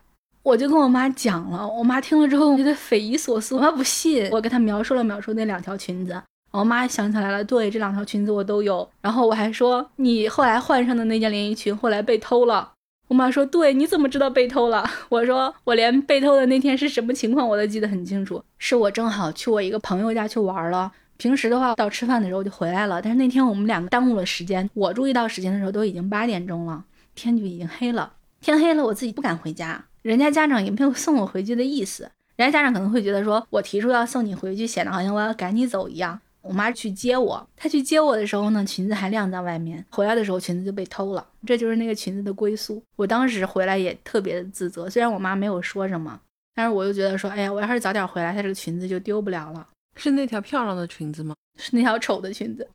[0.47, 4.29] 我就跟我妈讲了，我妈听了之后觉得匪夷所思，我妈不信。
[4.31, 8.89] 我给她描述了描述那两条裙子，我妈想起来了，对，这两条裙子我都有。
[9.01, 12.71] 然后我还说，你后来换上的那件连衣裙后来被偷了。
[13.09, 14.89] 我妈说，对，你怎么知道被偷了？
[15.11, 20.93] 我说，我连被偷的那天是什么情况我都记得很清楚，是我正好去我一个朋友家去玩了。
[21.17, 24.71] 平时的话，到吃饭的时候就回来了，但是那天我们两个耽误了时间。
[24.75, 26.85] 我注意到时间的时候都已经八点钟了，
[27.17, 28.13] 天就已经黑了。
[28.41, 29.85] 天黑了，我自己不敢回家。
[30.07, 36.21] 人家家长也没有送我回去的意思，人家家长可能会觉得说我提出要送你回去，显得好像我要赶你走一样。
[36.43, 42.81] 我妈去接我，她去接我的时候呢，裙子还晾在外面，回来的时候裙子就被偷了，这就是那个裙子的归宿。
[42.95, 46.21] 我当时回来也特别的自责，虽然我妈没有说什么，
[46.55, 49.67] 但是我又觉得说，哎呀，我要是早点回来，她这个裙子就丢不了了。
[49.97, 51.35] 是那条漂亮的裙子吗？
[51.59, 52.69] 是那条丑的裙子。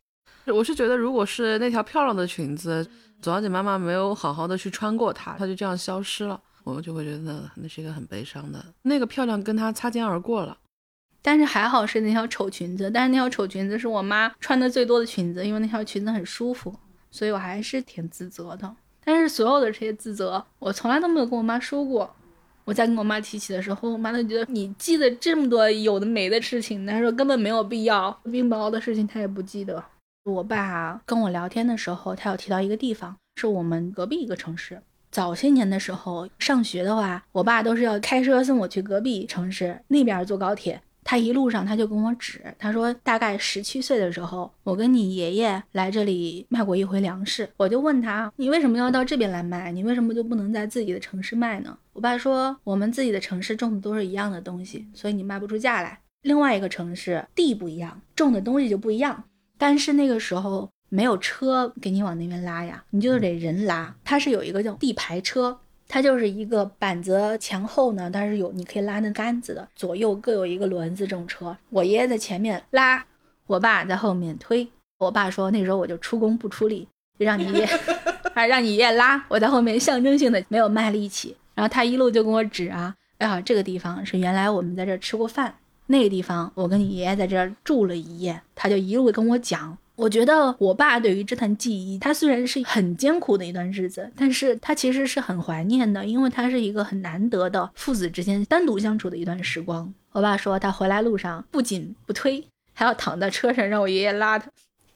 [0.48, 2.86] 我是觉得，如果是那条漂亮的裙子，
[3.22, 6.38] 左小姐妈妈没有好好的去穿过它，它就这样消失了。
[6.64, 10.58] 我就会觉得那是一个很悲伤的，那个漂亮跟他擦肩而过了。
[11.20, 16.74] 但是还好是那条丑裙子，但是那条丑裙子是我妈穿的最多的裙子，因为那条裙子很舒服，
[17.10, 18.76] 所以我还是挺自责的。
[19.04, 22.12] 但是所有的这些自责，我从来都没有跟我妈说过。
[22.64, 29.84] 我在跟我妈提起的时候，我妈都觉得你记得这么多有的没的事情，她说根本没有必要，冰雹的事情她也不记得。
[30.24, 34.80] 我爸跟我聊天的时候，他有提到一个地方，是我们隔壁一个城市。
[35.12, 40.80] 早些年的时候，上学的话，我爸都是要开车送我去隔壁城市那边坐高铁。
[41.04, 47.46] 他一路上他就跟我指，他说大概十七岁的时候，我跟你爷爷来这里卖过一回粮食。
[47.58, 49.70] 我就问他，你为什么要到这边来卖？
[49.70, 51.76] 你为什么就不能在自己的城市卖呢？
[51.92, 56.00] 我爸说，我们自己的城市种的都是一样的东西，所以你卖不出价来。
[56.22, 59.24] 另外一个城市地不一样，种的东西就不一样。
[59.58, 60.70] 但是那个时候。
[60.94, 63.94] 没有车给你往那边拉呀，你就得人拉。
[64.04, 71.56] 它是有一个叫地排车，它就是一个板子前后呢，它是有你可以拉那杆子的，左右各有一个轮子这种车。
[71.70, 73.02] 我爷爷在前面拉，
[73.46, 74.68] 我爸在后面推。
[74.98, 76.86] 我爸说那时候我就出工不出力，
[77.18, 77.66] 就让你爷，
[78.34, 81.34] 还让你爷爷拉，我在后面象征性的没有卖力气。
[81.54, 85.54] 然后他一路就跟我指啊，哎呀，这个地方是原来我们在这吃过饭，
[85.86, 89.78] 那个地方我跟你爷爷在这儿住了一夜，他就一路跟我讲。
[89.94, 99.92] 我觉得我爸对于这段记忆，他虽然是很艰苦的一段日子，但是他其实是很怀念的，因为他是一个很难得的父子之间单独相处的一段时光。
[100.12, 104.50] 我爸说他回来路上不仅不推，还要躺在车上让我爷爷拉他。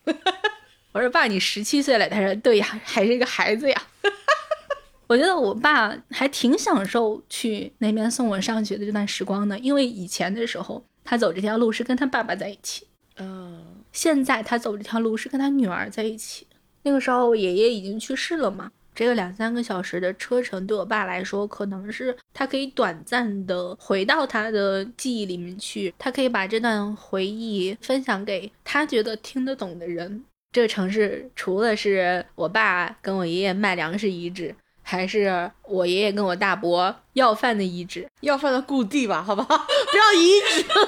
[0.92, 2.08] 我说爸，你十七岁了？
[2.08, 3.82] 他说对呀，还是一个孩子呀。
[5.06, 12.86] 我觉得我爸还挺享受去那边送我上学的这段时光的，因为以前的时候他走这条路是跟他爸爸在一起。
[13.18, 13.75] 嗯。
[13.96, 16.46] 现在他走这条路是跟他女儿在一起。
[16.82, 30.22] 那个时候我爷爷已经去世了嘛，这个两三个小时的车程对我爸来说，可能是他可以短暂的回到他的记忆里面去，他可以把这段回忆分享给他觉得听得懂的人。
[30.52, 34.54] 这个城市除了是我爸跟我爷爷卖粮食遗址。
[34.88, 39.48] 还是我爷爷跟我大伯要饭的遗址，要饭的故地吧，好不好？
[39.66, 40.78] 不要遗址， 传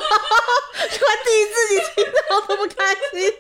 [1.25, 3.33] 递自己听到都不开心。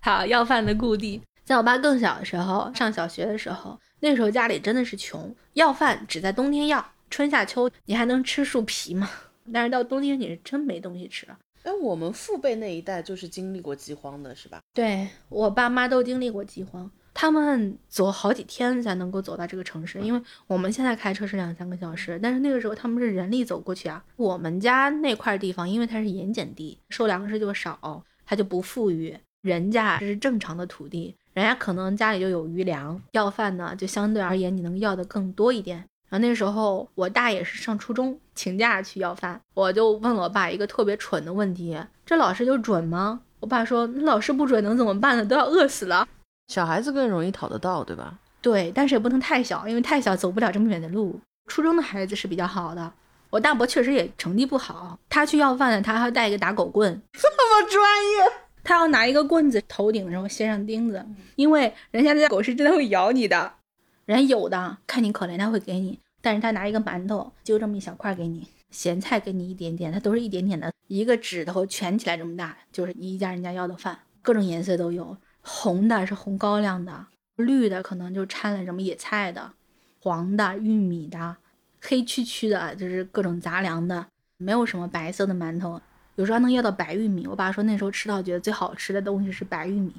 [0.00, 9.08] 好，要饭的故地，在我爸更小的时候，上小学的时候，那时候家里真的是穷，要饭只在冬天要，春夏秋你还能吃树皮吗？
[9.52, 11.38] 但是到冬天你是真没东西吃了。
[11.62, 14.58] 哎，我们父辈那一代就是经历过饥荒的，是吧？
[14.74, 16.90] 对我爸妈都经历过饥荒。
[17.14, 24.04] 他们走好几天才能够走到这个城市，因为我们现在开车是两三个小时，但是那个时候他们是人力走过去啊。
[24.16, 29.16] 我们家那块地方，因为它是盐碱地，收粮食就少，它就不富裕。
[29.42, 35.76] 人家这是正常的土地，人家可能家里就有余粮，要饭呢就相对而言你能要的更多一点。
[36.08, 43.20] 然后那时候我大爷是上初中，请假去要饭，我就问我爸一个特别蠢的问题：这老师就准吗？
[43.40, 45.24] 我爸说：那老师不准能怎么办呢？
[45.24, 46.08] 都要饿死了。
[46.48, 48.18] 小孩子更容易讨得到，对吧？
[48.42, 51.18] 对，但是也不能太小，因为太小走不了这么远的路。
[51.46, 52.92] 初中的孩子是比较好的。
[53.30, 58.32] 我大伯确实也成绩不好，他去要饭呢，他还要带一个打狗棍，这么专业。
[58.62, 61.04] 他要拿一个棍子头顶，然后镶上钉子，
[61.36, 63.52] 因为人家那狗是真的会咬你的。
[64.06, 75.16] 人有的看你可怜，他会给你，但是他拿一个馒头，就这么一小块给你，咸菜给你一点点，他都是一点点的，一个指头蜷起来这么大，就是一家人家要的饭，各种颜色都有。
[75.44, 79.52] 红的是红高粱的，绿的可能就掺了什么野菜的，
[80.00, 81.36] 黄的玉米的，
[81.80, 84.06] 黑黢黢的就是各种杂粮的，
[84.38, 85.80] 没有什么白色的馒头。
[86.16, 87.26] 有时候还能要到白玉米。
[87.26, 89.92] 我爸说那时候吃到觉得最好吃的东西是白玉米。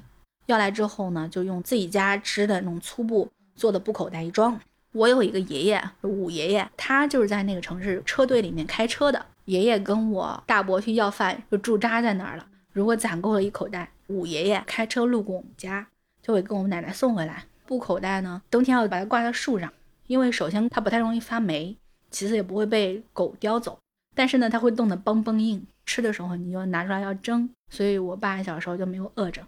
[0.46, 4.58] 要来之后呢，就用自己家织的那种粗布做的布口袋一装。
[4.92, 9.26] 我有一个爷爷，五爷爷，他就是在那个城市车队里面开车的。
[9.44, 12.46] 爷爷跟我大伯去要饭，就驻扎在那儿了。
[12.72, 15.86] 如果攒够了一口袋，五爷爷开车路过我们家，
[16.22, 17.44] 就会跟我们奶奶送回来。
[17.66, 19.72] 布口袋呢，冬天要把它挂在树上，
[20.06, 21.76] 因为首先它不太容易发霉，
[22.10, 23.78] 其次也不会被狗叼走。
[24.14, 27.50] 但是呢，它会冻得梆梆硬，吃的时候你就拿出来要蒸。
[27.70, 29.44] 所以我爸小时候就没有饿着。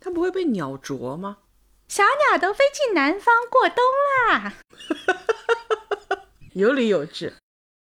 [0.00, 1.38] 它不会被鸟啄吗？
[1.86, 3.84] 小鸟都飞进南方过冬
[4.28, 4.54] 啦。
[6.52, 7.32] 有理有据。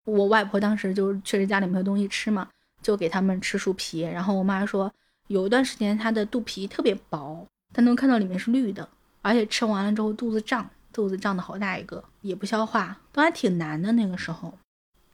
[0.05, 2.49] 我外婆当时就是确实家里没有东西吃嘛，
[2.83, 4.01] 就给他们吃树皮。
[4.01, 4.93] 然后我妈说，
[5.29, 8.89] 有一段时间她的肚皮特别薄，她能看到里面是绿的，
[9.23, 14.53] 而且吃完了之后肚子胀，肚子胀的好大一个，也不消化，都还挺难的那个时候。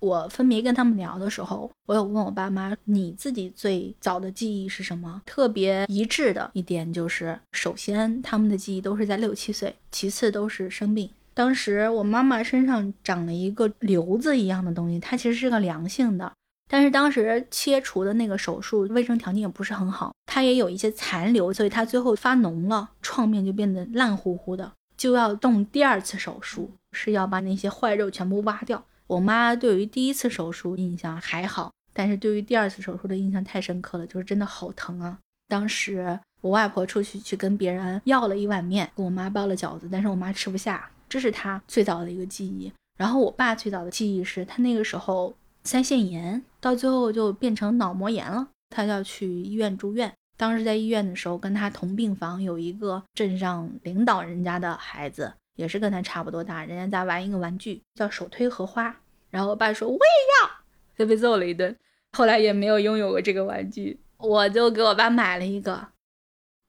[0.00, 5.22] 我分别跟他们聊的时候，我有问我爸妈，你自己最早的记忆是什么？
[5.24, 11.08] 特别一致的一点就是，首先他们的记忆都是在六七岁，其次都是生病。
[11.34, 16.32] 当时我妈妈身上长了一个瘤子一样的东西，它其实是个良性的，
[16.72, 28.82] 但是当时切除的那个手术卫生条件也不是很好，它也有一些残留，所以它最后发脓了，创面就变得烂乎乎的，就要动第二次手术，是要把那些坏肉全部挖掉。
[29.06, 35.18] 我妈对于第一次手术印象还好，但是对于第二次手术的印象太深刻了，就是真的好疼啊！
[35.48, 40.88] 当时我外婆出去去跟别人要了一碗面，给我妈包了饺子，但是我妈吃不下。
[41.06, 45.34] 这是她最早的一个记忆，然后我爸最早的记忆是他那个时候
[45.64, 50.12] 腮腺炎，到最后就变成脑膜炎了，他要去医院住院。
[50.36, 58.94] 当时在医院的时候，跟他同病房有一个镇上领导人家的孩子，也是跟他差不多大，人家在玩一个玩具叫手推荷花，
[59.30, 59.98] 然后我爸说我也
[60.42, 60.50] 要，
[60.98, 61.76] 就被揍了一顿，
[62.12, 65.88] 后来也没有拥有过这个玩具，我就给我爸买了一个。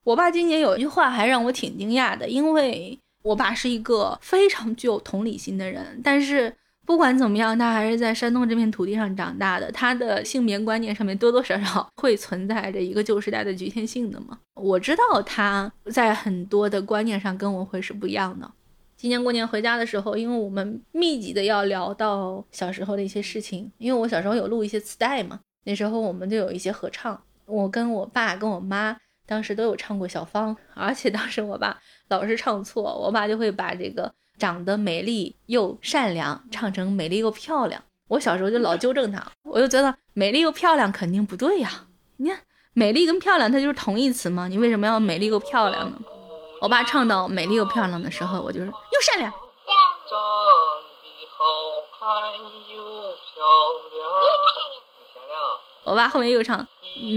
[0.03, 2.99] 我爸今年有一句话还让我挺惊讶的，因为。
[3.23, 6.53] 我爸是一个非常具有同理心的人，但是
[6.85, 9.71] 不管怎么样，他还是在山东这片土地上长大的。
[9.71, 14.37] 他的性别观念上面多多少少会存在着一个旧时代的局限性的嘛。
[14.55, 18.51] 我知道他在很多的观念上跟我会是不一样的。
[18.97, 31.77] 今年过年回家的时候，因为我们密集的要聊到小时候的一些事情，因为我小时候有录一些磁带嘛，那时候我们就有一些合唱，我跟我爸跟我妈当时都有唱过小芳，而且当时我爸。
[32.09, 37.81] 老是唱错，我爸就会把这个长得美丽又善良唱成美丽又漂亮。
[38.07, 41.85] 我小时候就老纠正他，我就觉得美丽又漂亮肯定不对呀。
[42.17, 42.39] 你看，
[42.73, 44.47] 美丽跟漂亮它就是同义词吗？
[44.47, 45.97] 你为什么要美丽又漂亮呢？
[46.61, 49.33] 我爸唱到美丽又漂亮的时候，我就是又善良。
[55.85, 56.65] 我爸后面又唱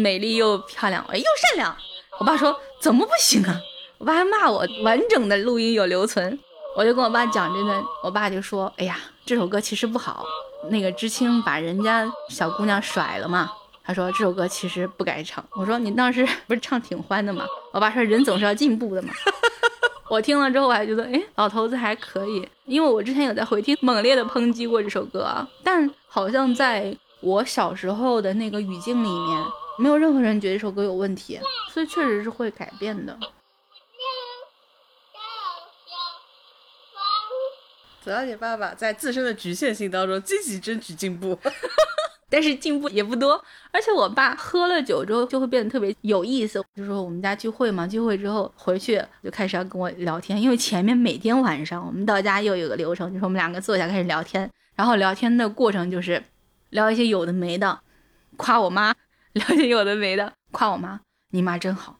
[0.03, 1.77] 美丽又漂亮，哎，又善良。
[2.19, 3.61] 我爸说怎么不行啊？
[3.99, 6.39] 我爸还骂我，完整的录音有留存，
[6.77, 10.27] 我就跟我爸讲这段，我爸就说：“哎呀，这首歌其实不好，
[10.69, 13.51] 那个知青把人家小姑娘甩了嘛。”
[13.83, 15.43] 他说这首歌其实不该唱。
[15.53, 17.47] 我说你当时不是唱挺欢的吗？
[17.73, 19.15] 我爸说人总是要进步的嘛。
[20.11, 29.45] 我听了之后我还觉得，哎，老头子还可以，因为我之前有在回听猛烈的抨击过这首歌，但好像在我小时候的那个语境里面，
[29.79, 31.41] 没有任何人觉得这首歌有问题，
[31.73, 33.19] 所以确实是会改变的。
[38.07, 41.37] 子小姐爸爸在自身的局限性当中积极争取进步，
[42.31, 43.43] 但是进步也不多。
[43.73, 56.23] 而且我爸喝了酒之后就会变得特别有意思，就说我们家聚会嘛，聚会之后回去就开始要跟我聊天，因为前面每天晚上我们到家又有个流程，就是我们两个坐下开始聊天，然后聊天的过程就是
[56.71, 57.81] 聊一些有的没的，
[58.37, 58.95] 夸我妈，
[59.35, 61.01] 聊一些有的没的，夸我妈，
[61.33, 61.99] 你妈真好，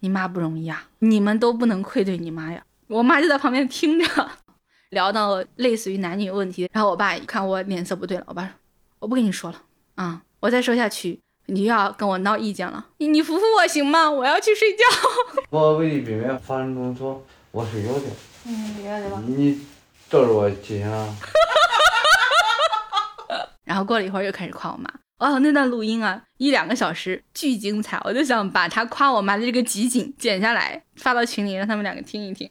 [0.00, 2.64] 你妈不容易啊，你们都不能愧对你妈呀。
[2.88, 4.30] 我妈就在旁边听着。
[4.94, 8.50] 聊到类似于男女问题，然后我爸一看我脸色不对了，我爸说
[9.00, 9.60] ：“我不跟你说了
[9.96, 12.86] 啊，我再说下去，你又要跟我闹意见了。
[12.96, 14.10] 你你扶扶我行吗？
[14.10, 14.78] 我要去睡觉。
[15.50, 18.06] ”我为避免发生冲突，我睡觉去。
[18.46, 19.22] 嗯，别的吧。
[19.26, 19.60] 你
[20.08, 20.88] 照着我记下。
[23.64, 24.90] 然后过了一会儿又开始夸我妈。
[25.18, 27.98] 哦，那段录音啊，一两个小时，巨精彩。
[28.04, 32.50] 我就想把他夸我妈的这个集锦剪下来发到群里，让他们两个听一听。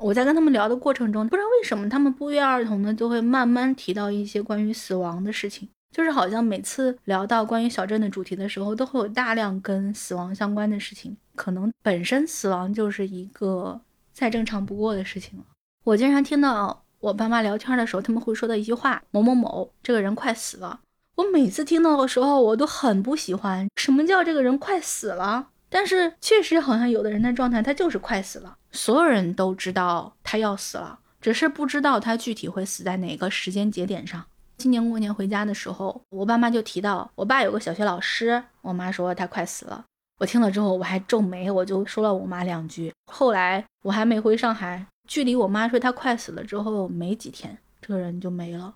[0.00, 11.14] 我在跟他们聊的过程中，不知道为什么他们不约而同的就会慢慢提到一些关于死亡的事情，就是好像每次聊到关于小镇的主题的时候，都会有大量跟死亡相关的事情。
[11.36, 13.78] 可能本身死亡就是一个
[14.14, 15.44] 再正常不过的事情了。
[15.84, 20.80] 我经常听到我爸妈聊天的时候，他们会说的一句话：“某某某这个人快死了。”
[21.16, 23.68] 我每次听到的时候，我都很不喜欢。
[23.76, 25.48] 什么叫这个人快死了？
[25.70, 34.26] 但是确实好像有的人的状态他就是快死了，所有人都知道他要死了，只是不知道他具体会死在哪个时间节点上。
[34.58, 39.84] 今年过年回家的时候，我爸妈就提到我爸有个小学老师，我妈说他快死了。
[40.18, 42.92] 我听了之后我还皱眉，我就说了我妈两句。
[43.10, 48.74] 后来我还没回上海，距离我妈说他快死了之后没几天，这个人就没了。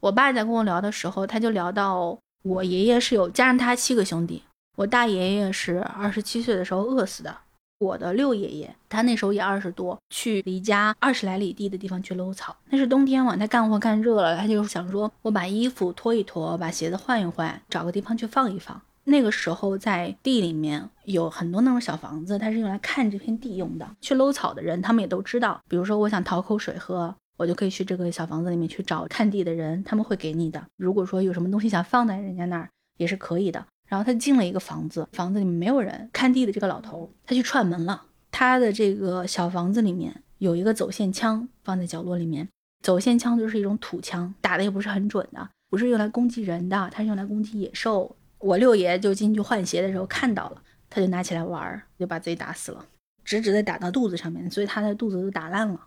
[0.00, 4.42] 我爸在跟我聊的时候，他就聊到我爷爷是有加上他七个兄弟，
[4.76, 7.36] 我大爷爷是二十七岁的时候饿死的。
[7.78, 12.56] 我的六爷爷，他那时候也二十多，去离家二十来里地的地方去搂草。
[12.70, 18.80] 那是冬天嘛，他干活干热了，他就想说，我把衣服脱一脱，把鞋子换一换，找个地方去放一放。
[19.04, 23.96] 那个时候在地里面有很多那种小房子，它是用来看这片地用的。
[24.00, 30.64] 去搂草的人，他们也都知道，比如说我想讨口水喝，我就可以去这个小房子里面去找看地的人，他们会给你的。
[30.76, 33.66] 如果说有什么东西想放在人家那儿，也是可以的。
[33.92, 38.06] 然后他进了一个房子，房子里面没有人，看地的这个老头他去串门了。
[38.30, 42.48] 他的这个小房子里面有一个走线枪放在角落里面，
[42.82, 48.16] 走线枪就是一种土枪，打的也不是很准的，不是用来攻击人的，它是用来攻击野兽。
[48.38, 52.82] 我六爷就进去换鞋的时候看到了，他就拿起来玩，就把自己打死了，
[53.22, 55.78] 直直的打到肚子上面，所以他的肚子都打烂了。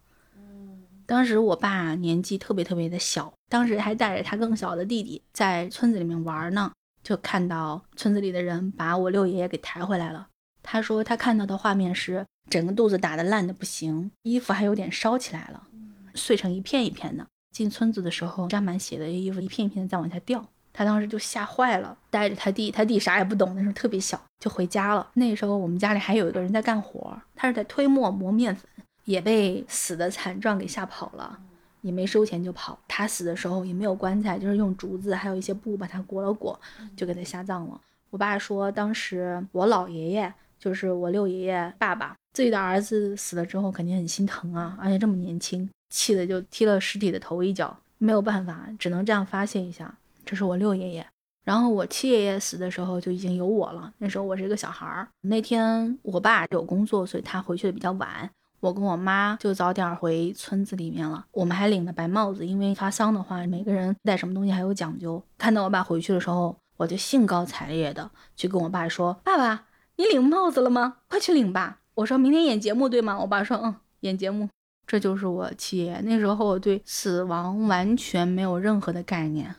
[1.07, 6.71] 当时我爸年纪特别特别的小，当时还带着他更小的弟弟在村子里面玩呢。
[7.05, 10.27] 就看到村子里的人把我六爷爷给抬回来了。
[10.63, 15.67] 他说他看到的画面是整个肚子打得烂的不行，衣服还有点烧起来了，
[16.15, 17.23] 碎成一片一片的。
[17.51, 20.43] 进村子的时候，沾满血的衣服一片一片的在往下掉。
[20.73, 25.07] 他当时就吓坏了，带着他弟，他弟啥也不懂，那时候特别小，就回家了。
[25.13, 28.67] 那时候我们家里还有一个人在干活，他是在推磨磨面粉，
[29.05, 31.39] 也被死的惨状给吓跑了。
[31.86, 36.59] 也没收钱就跑，他死的时候也没有棺材，就是用竹子还有一些布把他裹了裹，
[36.97, 37.79] 就给他下葬了。
[38.09, 49.95] 我爸说，当时我老爷爷就是我六爷爷爸爸，自己的儿子死了之后肯定很心疼啊，而且这么年轻，气的就踢了尸体的头一脚，没有办法，只能这样发泄一下。
[50.25, 51.05] 这是我六爷爷，
[51.43, 55.07] 然后我七爷爷死的时候就已经有我了，那时候我是一个小孩儿。
[55.21, 58.27] 那天我爸有工作，所以他回去的比较晚。
[58.66, 61.24] 我跟我妈就早点回村子里面了。
[61.32, 65.22] 我们还领了白帽子，因为发丧的话，每个人戴什么东西还有讲究。
[65.38, 69.66] 看到我爸回去的时候，我就兴高采烈的去跟我爸说：“爸爸，
[69.97, 70.97] 你领帽子了吗？
[71.07, 73.20] 快去领吧！”我说明天演节目对吗？
[73.20, 74.49] 我爸说：“嗯，演节目。”
[74.88, 76.01] 这就是我七爷。
[76.01, 79.55] 那时候我对死亡完全没有任何的概念。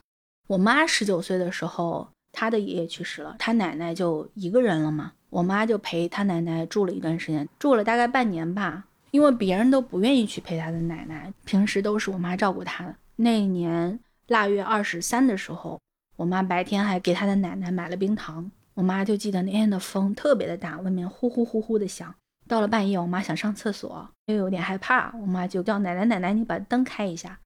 [0.49, 5.13] 我妈十九岁的时候，她的爷爷去世了，她奶奶就一个人了嘛。
[5.31, 8.85] 我妈就陪她奶奶住了一段时间，住了大概半年吧。
[9.17, 12.95] 因为别人都不愿意去陪他的奶奶，平时都是我妈照顾他的。
[13.17, 15.81] 那一年腊月二十三的时候，
[16.17, 18.51] 我妈白天还给他的奶奶买了冰糖。
[18.75, 22.15] 我妈就记得那天的风特别的大，外面呼呼呼呼的响。
[22.47, 27.41] 到了半夜，我妈想上厕所，又有点害怕，我妈就叫奶奶：“奶奶，你把灯开一下。”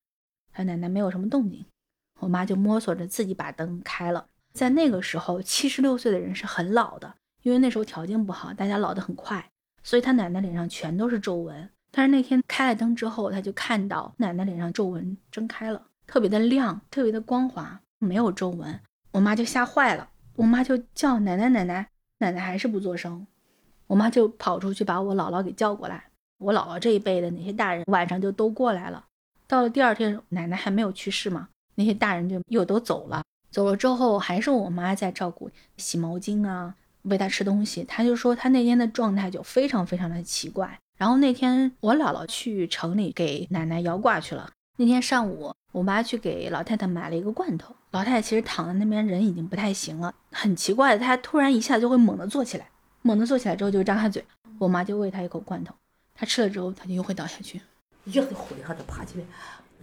[0.53, 1.65] 她奶奶没有什么动静，
[2.19, 4.27] 我妈就摸索着自己把灯开了。
[4.53, 7.15] 在那个时候，七十六岁的人是很老的，
[7.45, 9.49] 因为那时候条件不好，大家老得很快。
[9.83, 18.81] 所以他奶奶脸上全都是皱纹，但是那天开了灯之后，他就看到奶奶脸上皱纹睁开了，特别的亮，特别的光滑，没有皱纹。
[19.13, 23.27] 我妈就吓坏了，我妈就叫奶奶奶奶，奶奶还是不作声。
[23.87, 26.05] 我妈就跑出去把我姥姥给叫过来。
[26.39, 29.05] 我姥姥这一辈的那些大人晚上就都过来了。
[29.49, 33.23] 到了第二天，奶奶还没有去世嘛，那些大人就又都走了。
[33.51, 36.77] 走了之后，还是我妈在照顾，洗毛巾啊。
[37.03, 40.79] 喂他吃东西，他就说他那天的状态就非常非常的奇怪。
[40.99, 44.51] 然后那天我姥姥去城里给奶奶摇挂去了。
[44.77, 47.75] 那天上午，我妈去给老太太买了一个罐头。
[47.91, 50.15] 老太太其实躺在那边，人已经不太行了。
[50.31, 52.69] 很奇怪的，她突然一下就会猛地坐起来，
[53.03, 54.25] 猛地坐起来之后就张开嘴，
[54.59, 55.75] 我妈就喂她一口罐头。
[56.15, 57.61] 她吃了之后，她就又会倒下去。
[58.05, 59.25] 一下子呼一下子爬起来，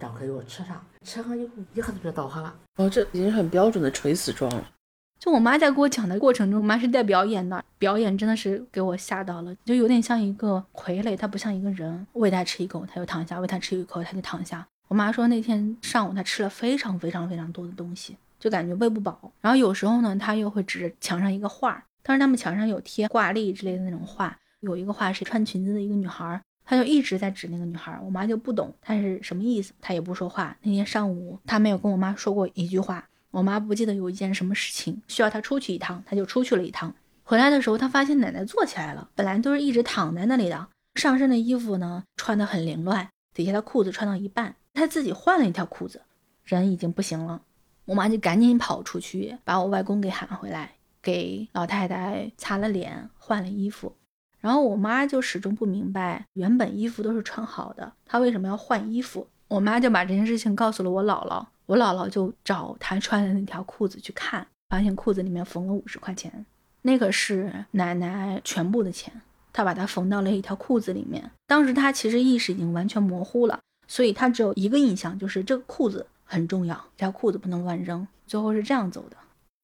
[0.00, 2.54] 张开又吃上，吃上以后一下子就倒下了。
[2.76, 4.70] 哦，这已经很标准的垂死状了。
[5.18, 12.06] 就我妈在给我讲的过程中，我妈是在表演的，表演真的是给我吓到了，就有点像一个傀儡，她不像一个人。
[12.12, 14.66] 喂她吃一口，她就躺下；喂她吃一口，她就躺下。
[14.86, 19.32] 我妈说那天上午她吃了非常非常非常多的东西，就感觉喂不饱。
[19.40, 27.98] 然后有时候呢，她又会指着墙上一个画，当时他们墙上有贴挂历之类的那种画，有一个画是穿裙子的一个女孩，她就一直在指那个女孩。
[28.04, 30.56] 我妈就不懂她是什么意思，她也不说话。
[30.62, 33.04] 那天上午她没有跟我妈说过一句话。
[33.38, 36.92] 我妈不记得有一件什么事情需要她出去一趟，她就出去了一趟。
[37.22, 40.66] 回来的时候，她发现奶奶坐起来了，本来都是一直躺在那里的，
[40.96, 46.02] 上身的衣服呢穿得很凌乱，底下的裤子穿到一半，她自己换了一条裤子，
[46.42, 47.42] 人已经不行了。
[47.84, 53.94] 我妈就赶紧跑出去，把我外公给喊回来，给老太太擦了脸，换了衣服。
[54.40, 59.28] 然后我妈就始终不明白，原本衣服都是穿好的，她为什么要换衣服？
[59.46, 66.46] 我妈就把这件事情告诉了我姥姥，我姥姥就找她穿的那条裤子去看，发现裤子里面缝了五十块钱，
[66.80, 69.20] 那个是奶奶全部的钱，
[69.52, 71.30] 她把它缝到了一条裤子里面。
[71.46, 78.08] 当时她其实意识已经完全模糊了，所以她只有一个印象，就是这个裤子很重要，这条裤子不能乱扔。
[78.26, 79.16] 最后是这样走的。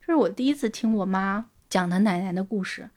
[0.07, 2.91] 这是我第一次听我妈讲她奶奶的故事。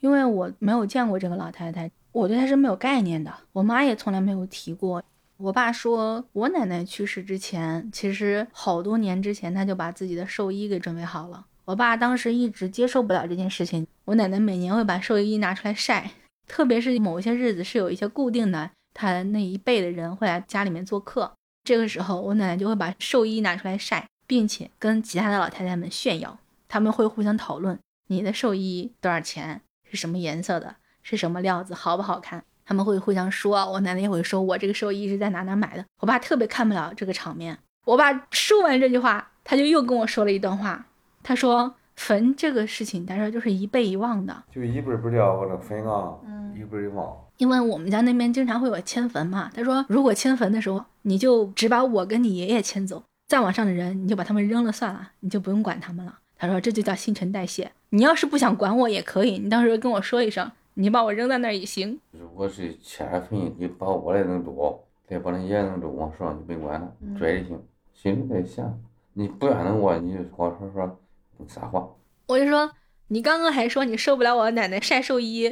[0.00, 3.32] 因为我没有见过这个老太太，我对她是没有概念的。
[3.52, 5.02] 我妈也从来没有提过。
[5.36, 11.46] 我爸说，我奶奶去世之前，其实好多年之前他就把自己的寿衣给准备好了。
[11.64, 13.86] 我爸当时一直接受不了这件事情。
[14.04, 16.12] 我奶奶每年会把寿衣拿出来晒，
[16.46, 26.38] 特别是某些日子是有一些固定的，他那一辈的人会来家里面做客，这个时候我奶奶就会把寿衣拿出来晒，并且跟其他的老太太们炫耀。
[26.68, 29.60] 他们会互相讨论你的寿衣多少钱。
[29.90, 30.76] 是什么颜色的？
[31.02, 31.74] 是什么料子？
[31.74, 32.44] 好不好看？
[32.64, 33.70] 他们会互相说。
[33.70, 35.84] 我奶奶也会说，我这个寿衣是在哪哪买的。
[36.00, 37.58] 我爸特别看不了这个场面。
[37.84, 40.86] 我爸说完这句话，他就又跟我说了一段话。
[41.22, 46.14] 他说，坟这个事情，他说就是一辈一忘的，就一辈不了我的坟啊，
[46.54, 47.14] 一辈一忘。
[47.38, 49.50] 因为我们家那边经常会有迁坟嘛。
[49.54, 56.18] 他说，如果迁坟的时候，你就只把我跟你爷爷迁走，再往上的人你就把他们扔了算了，你就不用管他们了。
[56.36, 57.70] 他说：“这就叫新陈代谢。
[57.90, 61.98] 你要是不想管我也可以，你到时候跟我说一声，你把我扔在那儿也行。
[62.10, 67.62] 如果是迁坟，你把我来弄住，再把那爷弄住，往上你别管了，拽就行。
[67.92, 68.78] 心里在想，
[69.12, 70.98] 你不愿弄我，你就说说说
[71.46, 71.88] 撒谎。
[72.26, 72.70] 我就说，
[73.08, 75.46] 你刚刚还说你受不了我奶奶晒寿衣，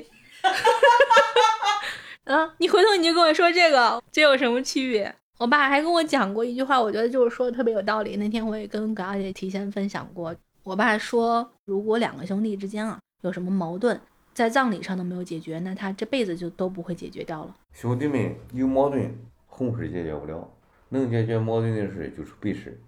[2.25, 5.14] 啊， 你回头你就跟我说这个，这有什么区别？
[5.39, 8.16] 我爸还跟我讲过一句话，我觉得就是说的特别有道理。
[8.16, 14.01] 那天我也跟葛小姐提前分享过。”我爸说，如果两个兄弟之间啊有什么矛盾，
[14.35, 17.57] 在葬礼上都没有解决，那他这辈子就都不会解决掉了。
[17.72, 19.14] 兄弟们有矛盾，
[19.47, 20.49] 红事解决不了，
[20.89, 22.80] 能解决矛盾的事就是白事。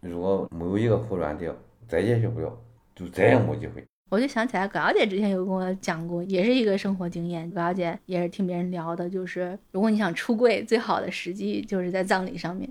[0.00, 1.54] 如果没有一个铺断掉，
[1.86, 2.56] 再解决不了，
[2.94, 3.84] 就再也没机会。
[4.10, 7.50] 我就想起来，葛小姐之前有跟我讲过，也是一个生活经验。
[7.50, 12.68] 葛小姐也是听别人聊的，就是如果你想出柜，最好的时机就是在葬礼上面。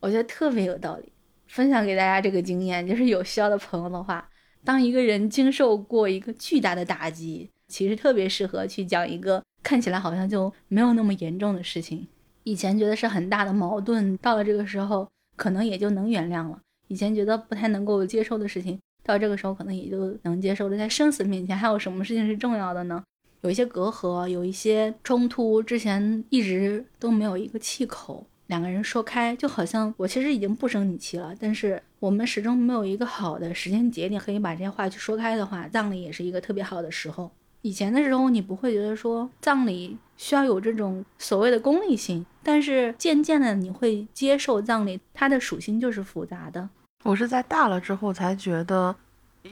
[0.00, 1.12] 我觉得特别有道理。
[1.46, 4.28] 分享给大家这个经验，就是有需要的朋友的话，
[4.64, 12.06] 当一个人经受过一个巨大的打击，其实特别适合去讲一个看起来好像就没有那么严重的事情。
[12.42, 16.58] 以前觉得是很大的矛盾，到了这个时候可能也就能原谅了。
[16.88, 20.76] 以前觉得不太能够接受的事情，到这个时候可能也就能接受了。
[20.76, 23.02] 在生死面前，还有什么事情是重要的呢？
[23.42, 28.26] 有一些隔阂，有一些冲突，之前一直都没有一个气口。
[28.48, 37.30] 两个人说开，就好像我其实已经不生你气了，但是我们始终没有一个好的时间节点可以把这些话去说开的话，葬礼也是一个特别好的时候。
[37.62, 46.68] 以前的时候，你不会觉得说葬礼需要有这种所谓的功利性，但是渐渐的你会接受葬礼，它的属性就是复杂的。
[47.04, 48.94] 我是在大了之后才觉得，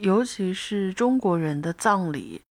[0.01, 2.41] 尤其是中国人的葬礼，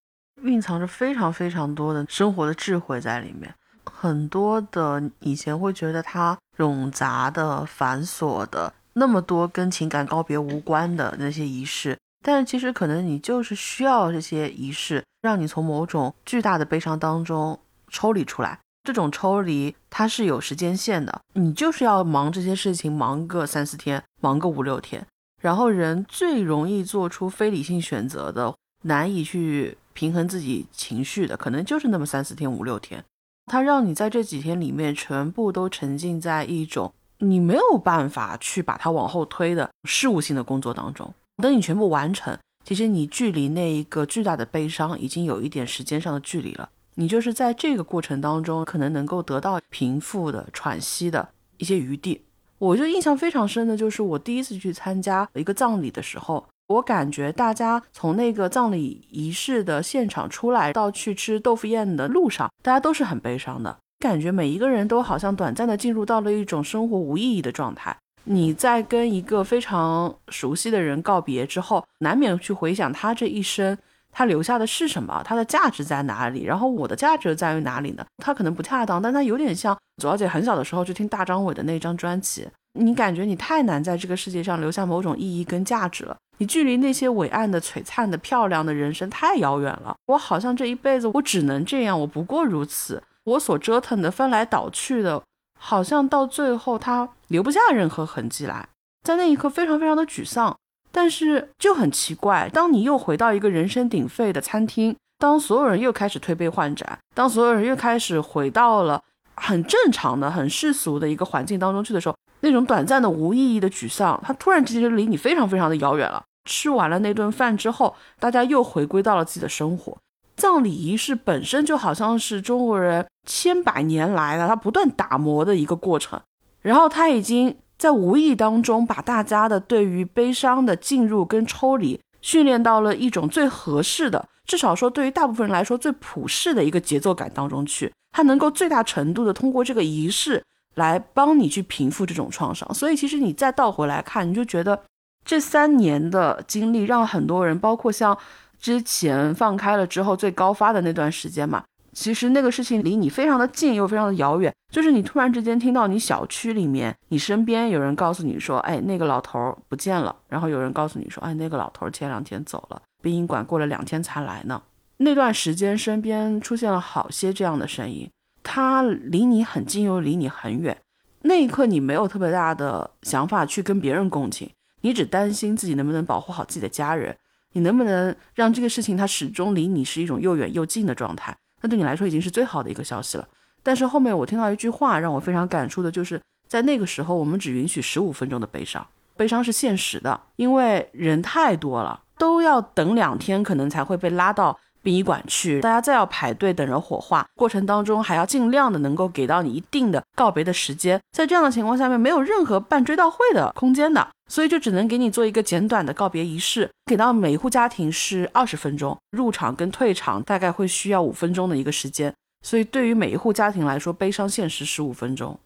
[0.42, 3.52] 蕴藏着非常非常多的生活的智慧在里面。
[3.84, 17.58] 很多的以前会觉得它冗杂的、繁琐的，那么多跟情感告别无关的那些仪式，但是其实可能你就是需要这些仪式，让你从某种巨大的悲伤当中
[17.90, 18.58] 抽离出来。
[18.84, 25.06] 这种抽离它是有时间线的，你就是要忙这些事情，忙个三四天，忙个五六天，
[25.42, 28.54] 然后人最容易做出非理性选择的，
[28.84, 33.04] 难以去平衡自己情绪的，可能就是那么三四天、五六天。
[33.50, 41.12] 它让你在这几天里面全部都沉浸在一种你没有办法去把它往后推的事务性的工作当中。
[41.42, 42.38] 等你全部完成，
[42.68, 46.68] 其实你距离那一个巨大的悲伤已经有一点时间上的距离了。
[46.96, 52.20] 你就是在这个过程当中，可能能够得到平复的喘息的一些余地。
[52.58, 56.46] 我就印象非常深的就是我第一次去参加一个葬礼的时候。
[56.66, 63.78] 我感觉大家从那个葬礼仪式的现场出来，到去吃豆腐宴的路上，大家都是很悲伤的。
[63.98, 67.96] 感觉每一个人都好像短暂的进入到了一种生活无意义的状态。
[68.30, 73.76] 你在跟一个非常熟悉的人告别之后，难免去回想他这一生，
[74.12, 76.44] 他留下的是什么，他的价值在哪里？
[76.44, 78.04] 然后我的价值在于哪里呢？
[78.22, 82.46] 他可能不恰当，但他有点像左小姐很小的时候就听大张伟的那张专辑。
[82.78, 86.14] 你感觉你太难在这个世界上留下某种意义跟价值了。
[86.36, 89.96] 你距离那些伟岸的、璀璨的、漂亮的人生太遥远了。
[90.06, 93.02] 我好像这一辈子我只能这样，我不过如此。
[93.24, 95.20] 我所折腾的、翻来倒去的，
[95.58, 98.68] 好像到最后它留不下任何痕迹来。
[99.04, 100.56] 在那一刻，非常非常的沮丧。
[100.90, 109.02] 但是就很奇怪，当你又回到一个人声鼎沸的餐厅，当所有人又开始推杯换盏，当所有人又开始回到了
[109.34, 116.24] 很正常的、很世俗的一个环境当中去的时候，那种短暂的无意义的沮丧，它突然之间就离你非常非常的遥远了。
[116.46, 119.96] 吃完了那顿饭之后，大家又回归到了自己的生活。
[120.38, 126.18] 葬礼仪式本身就好像是中国人千百年来的他不断打磨的一个过程，
[126.62, 140.42] 然后他已经在无意当中把大家的对于悲伤的进入跟抽离训练到了一种最合适的，至少说对于大部分人来说最普适的一个节奏感当中去，他能够最大程度的通过这个仪式
[140.76, 142.72] 来帮你去平复这种创伤。
[142.72, 144.80] 所以其实你再倒回来看，你就觉得
[145.24, 148.16] 这三年的经历让很多人，包括像。
[148.60, 164.60] 之前放开了之后最高发的那段时间嘛，其实那个事情离你非常的近又非常的遥远，就是你突然之间听到你小区里面，你身边有人告诉你说，哎，那个老头不见了，然后有人告诉你说，哎，那个老头前两天走了，殡仪馆过了两天才来呢。
[164.98, 168.10] 那段时间身边出现了好些这样的声音，
[168.42, 170.76] 他离你很近又离你很远，
[171.22, 174.50] 那一刻你没有特别大的想法去跟别人共情，
[174.80, 177.16] 你只担心自己能不能保护好自己的家人。
[177.58, 181.36] 你能不能让这个事情它始终离你是一种又远又近的状态？
[181.60, 183.26] 那对你来说已经是最好的一个消息了。
[183.64, 188.86] 但是后面我听到一句话让我非常感触的，就是在那个时候我们只允许十五分钟的悲伤，
[189.16, 194.56] 悲伤是现实的，因为人太多了，都要等两天可能才会被拉到。
[194.80, 215.38] 殡仪馆去，大家再要排队等着火化，过程当中还要尽量的能够给到你一定的告别的时间，在这样的情况下面，没有任何办追悼会的空间的，所以就只能给你做一个简短的告别仪式，给到每一户家庭是二十分钟，入场跟退场大概会需要五分钟的一个时间，所以对于每一户家庭来说，悲伤限时十五分钟。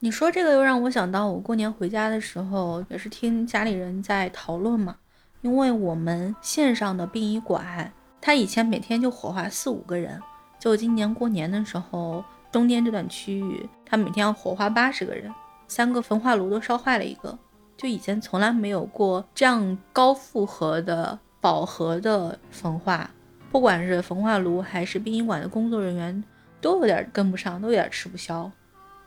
[0.00, 4.96] 你说这个又让我想到，我过年回家的时候也是听家里人在讨论嘛，
[5.40, 7.90] 因为我们线上的殡仪馆。
[8.20, 10.20] 他以前每天就火化四五个人，
[10.58, 15.30] 就今年过年的时候，中间这段区域，他每天要火化八十个人，
[15.68, 17.38] 三个焚化炉都烧坏了一个，
[17.76, 23.10] 就以前从来没有过这样高负荷的饱和的焚化，
[23.50, 26.24] 不管是焚化炉还是殡仪馆的工作人员，
[26.60, 28.50] 都有点跟不上，都有点吃不消，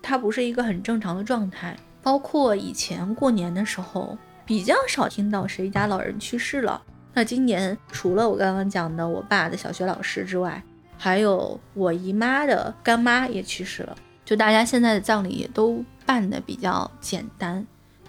[0.01, 1.75] 它不是一个很正常的状态。
[2.03, 6.81] 包括以前过年的时候，比较少听到谁家老人去世了。
[7.13, 10.61] 那今年除了我刚刚讲的我爸的小学老师之外，
[10.97, 13.97] 还有我姨妈的干妈也去世了。
[14.23, 17.65] 就大家现在的葬礼也都办的比较简单，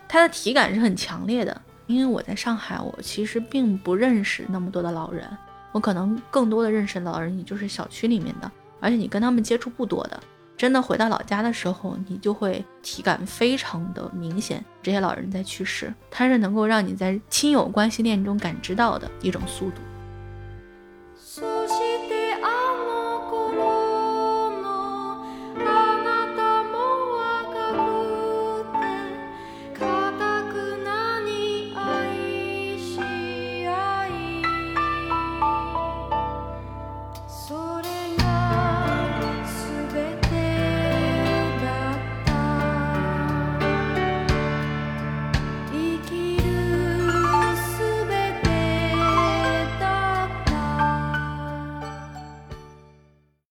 [0.08, 1.60] 他的体感是很强烈的。
[1.86, 5.26] 因为我在上海，我其实并不认识那么多的老人，
[5.72, 10.20] 我可能更多的认识老人，你就是小区里面的，而且你跟他们接触不多的。
[10.54, 19.80] 真的回到老家的时候，你就会体感非常的明显，这些老人在去世，它是能够让你在亲友关系链中感知到的一种速度。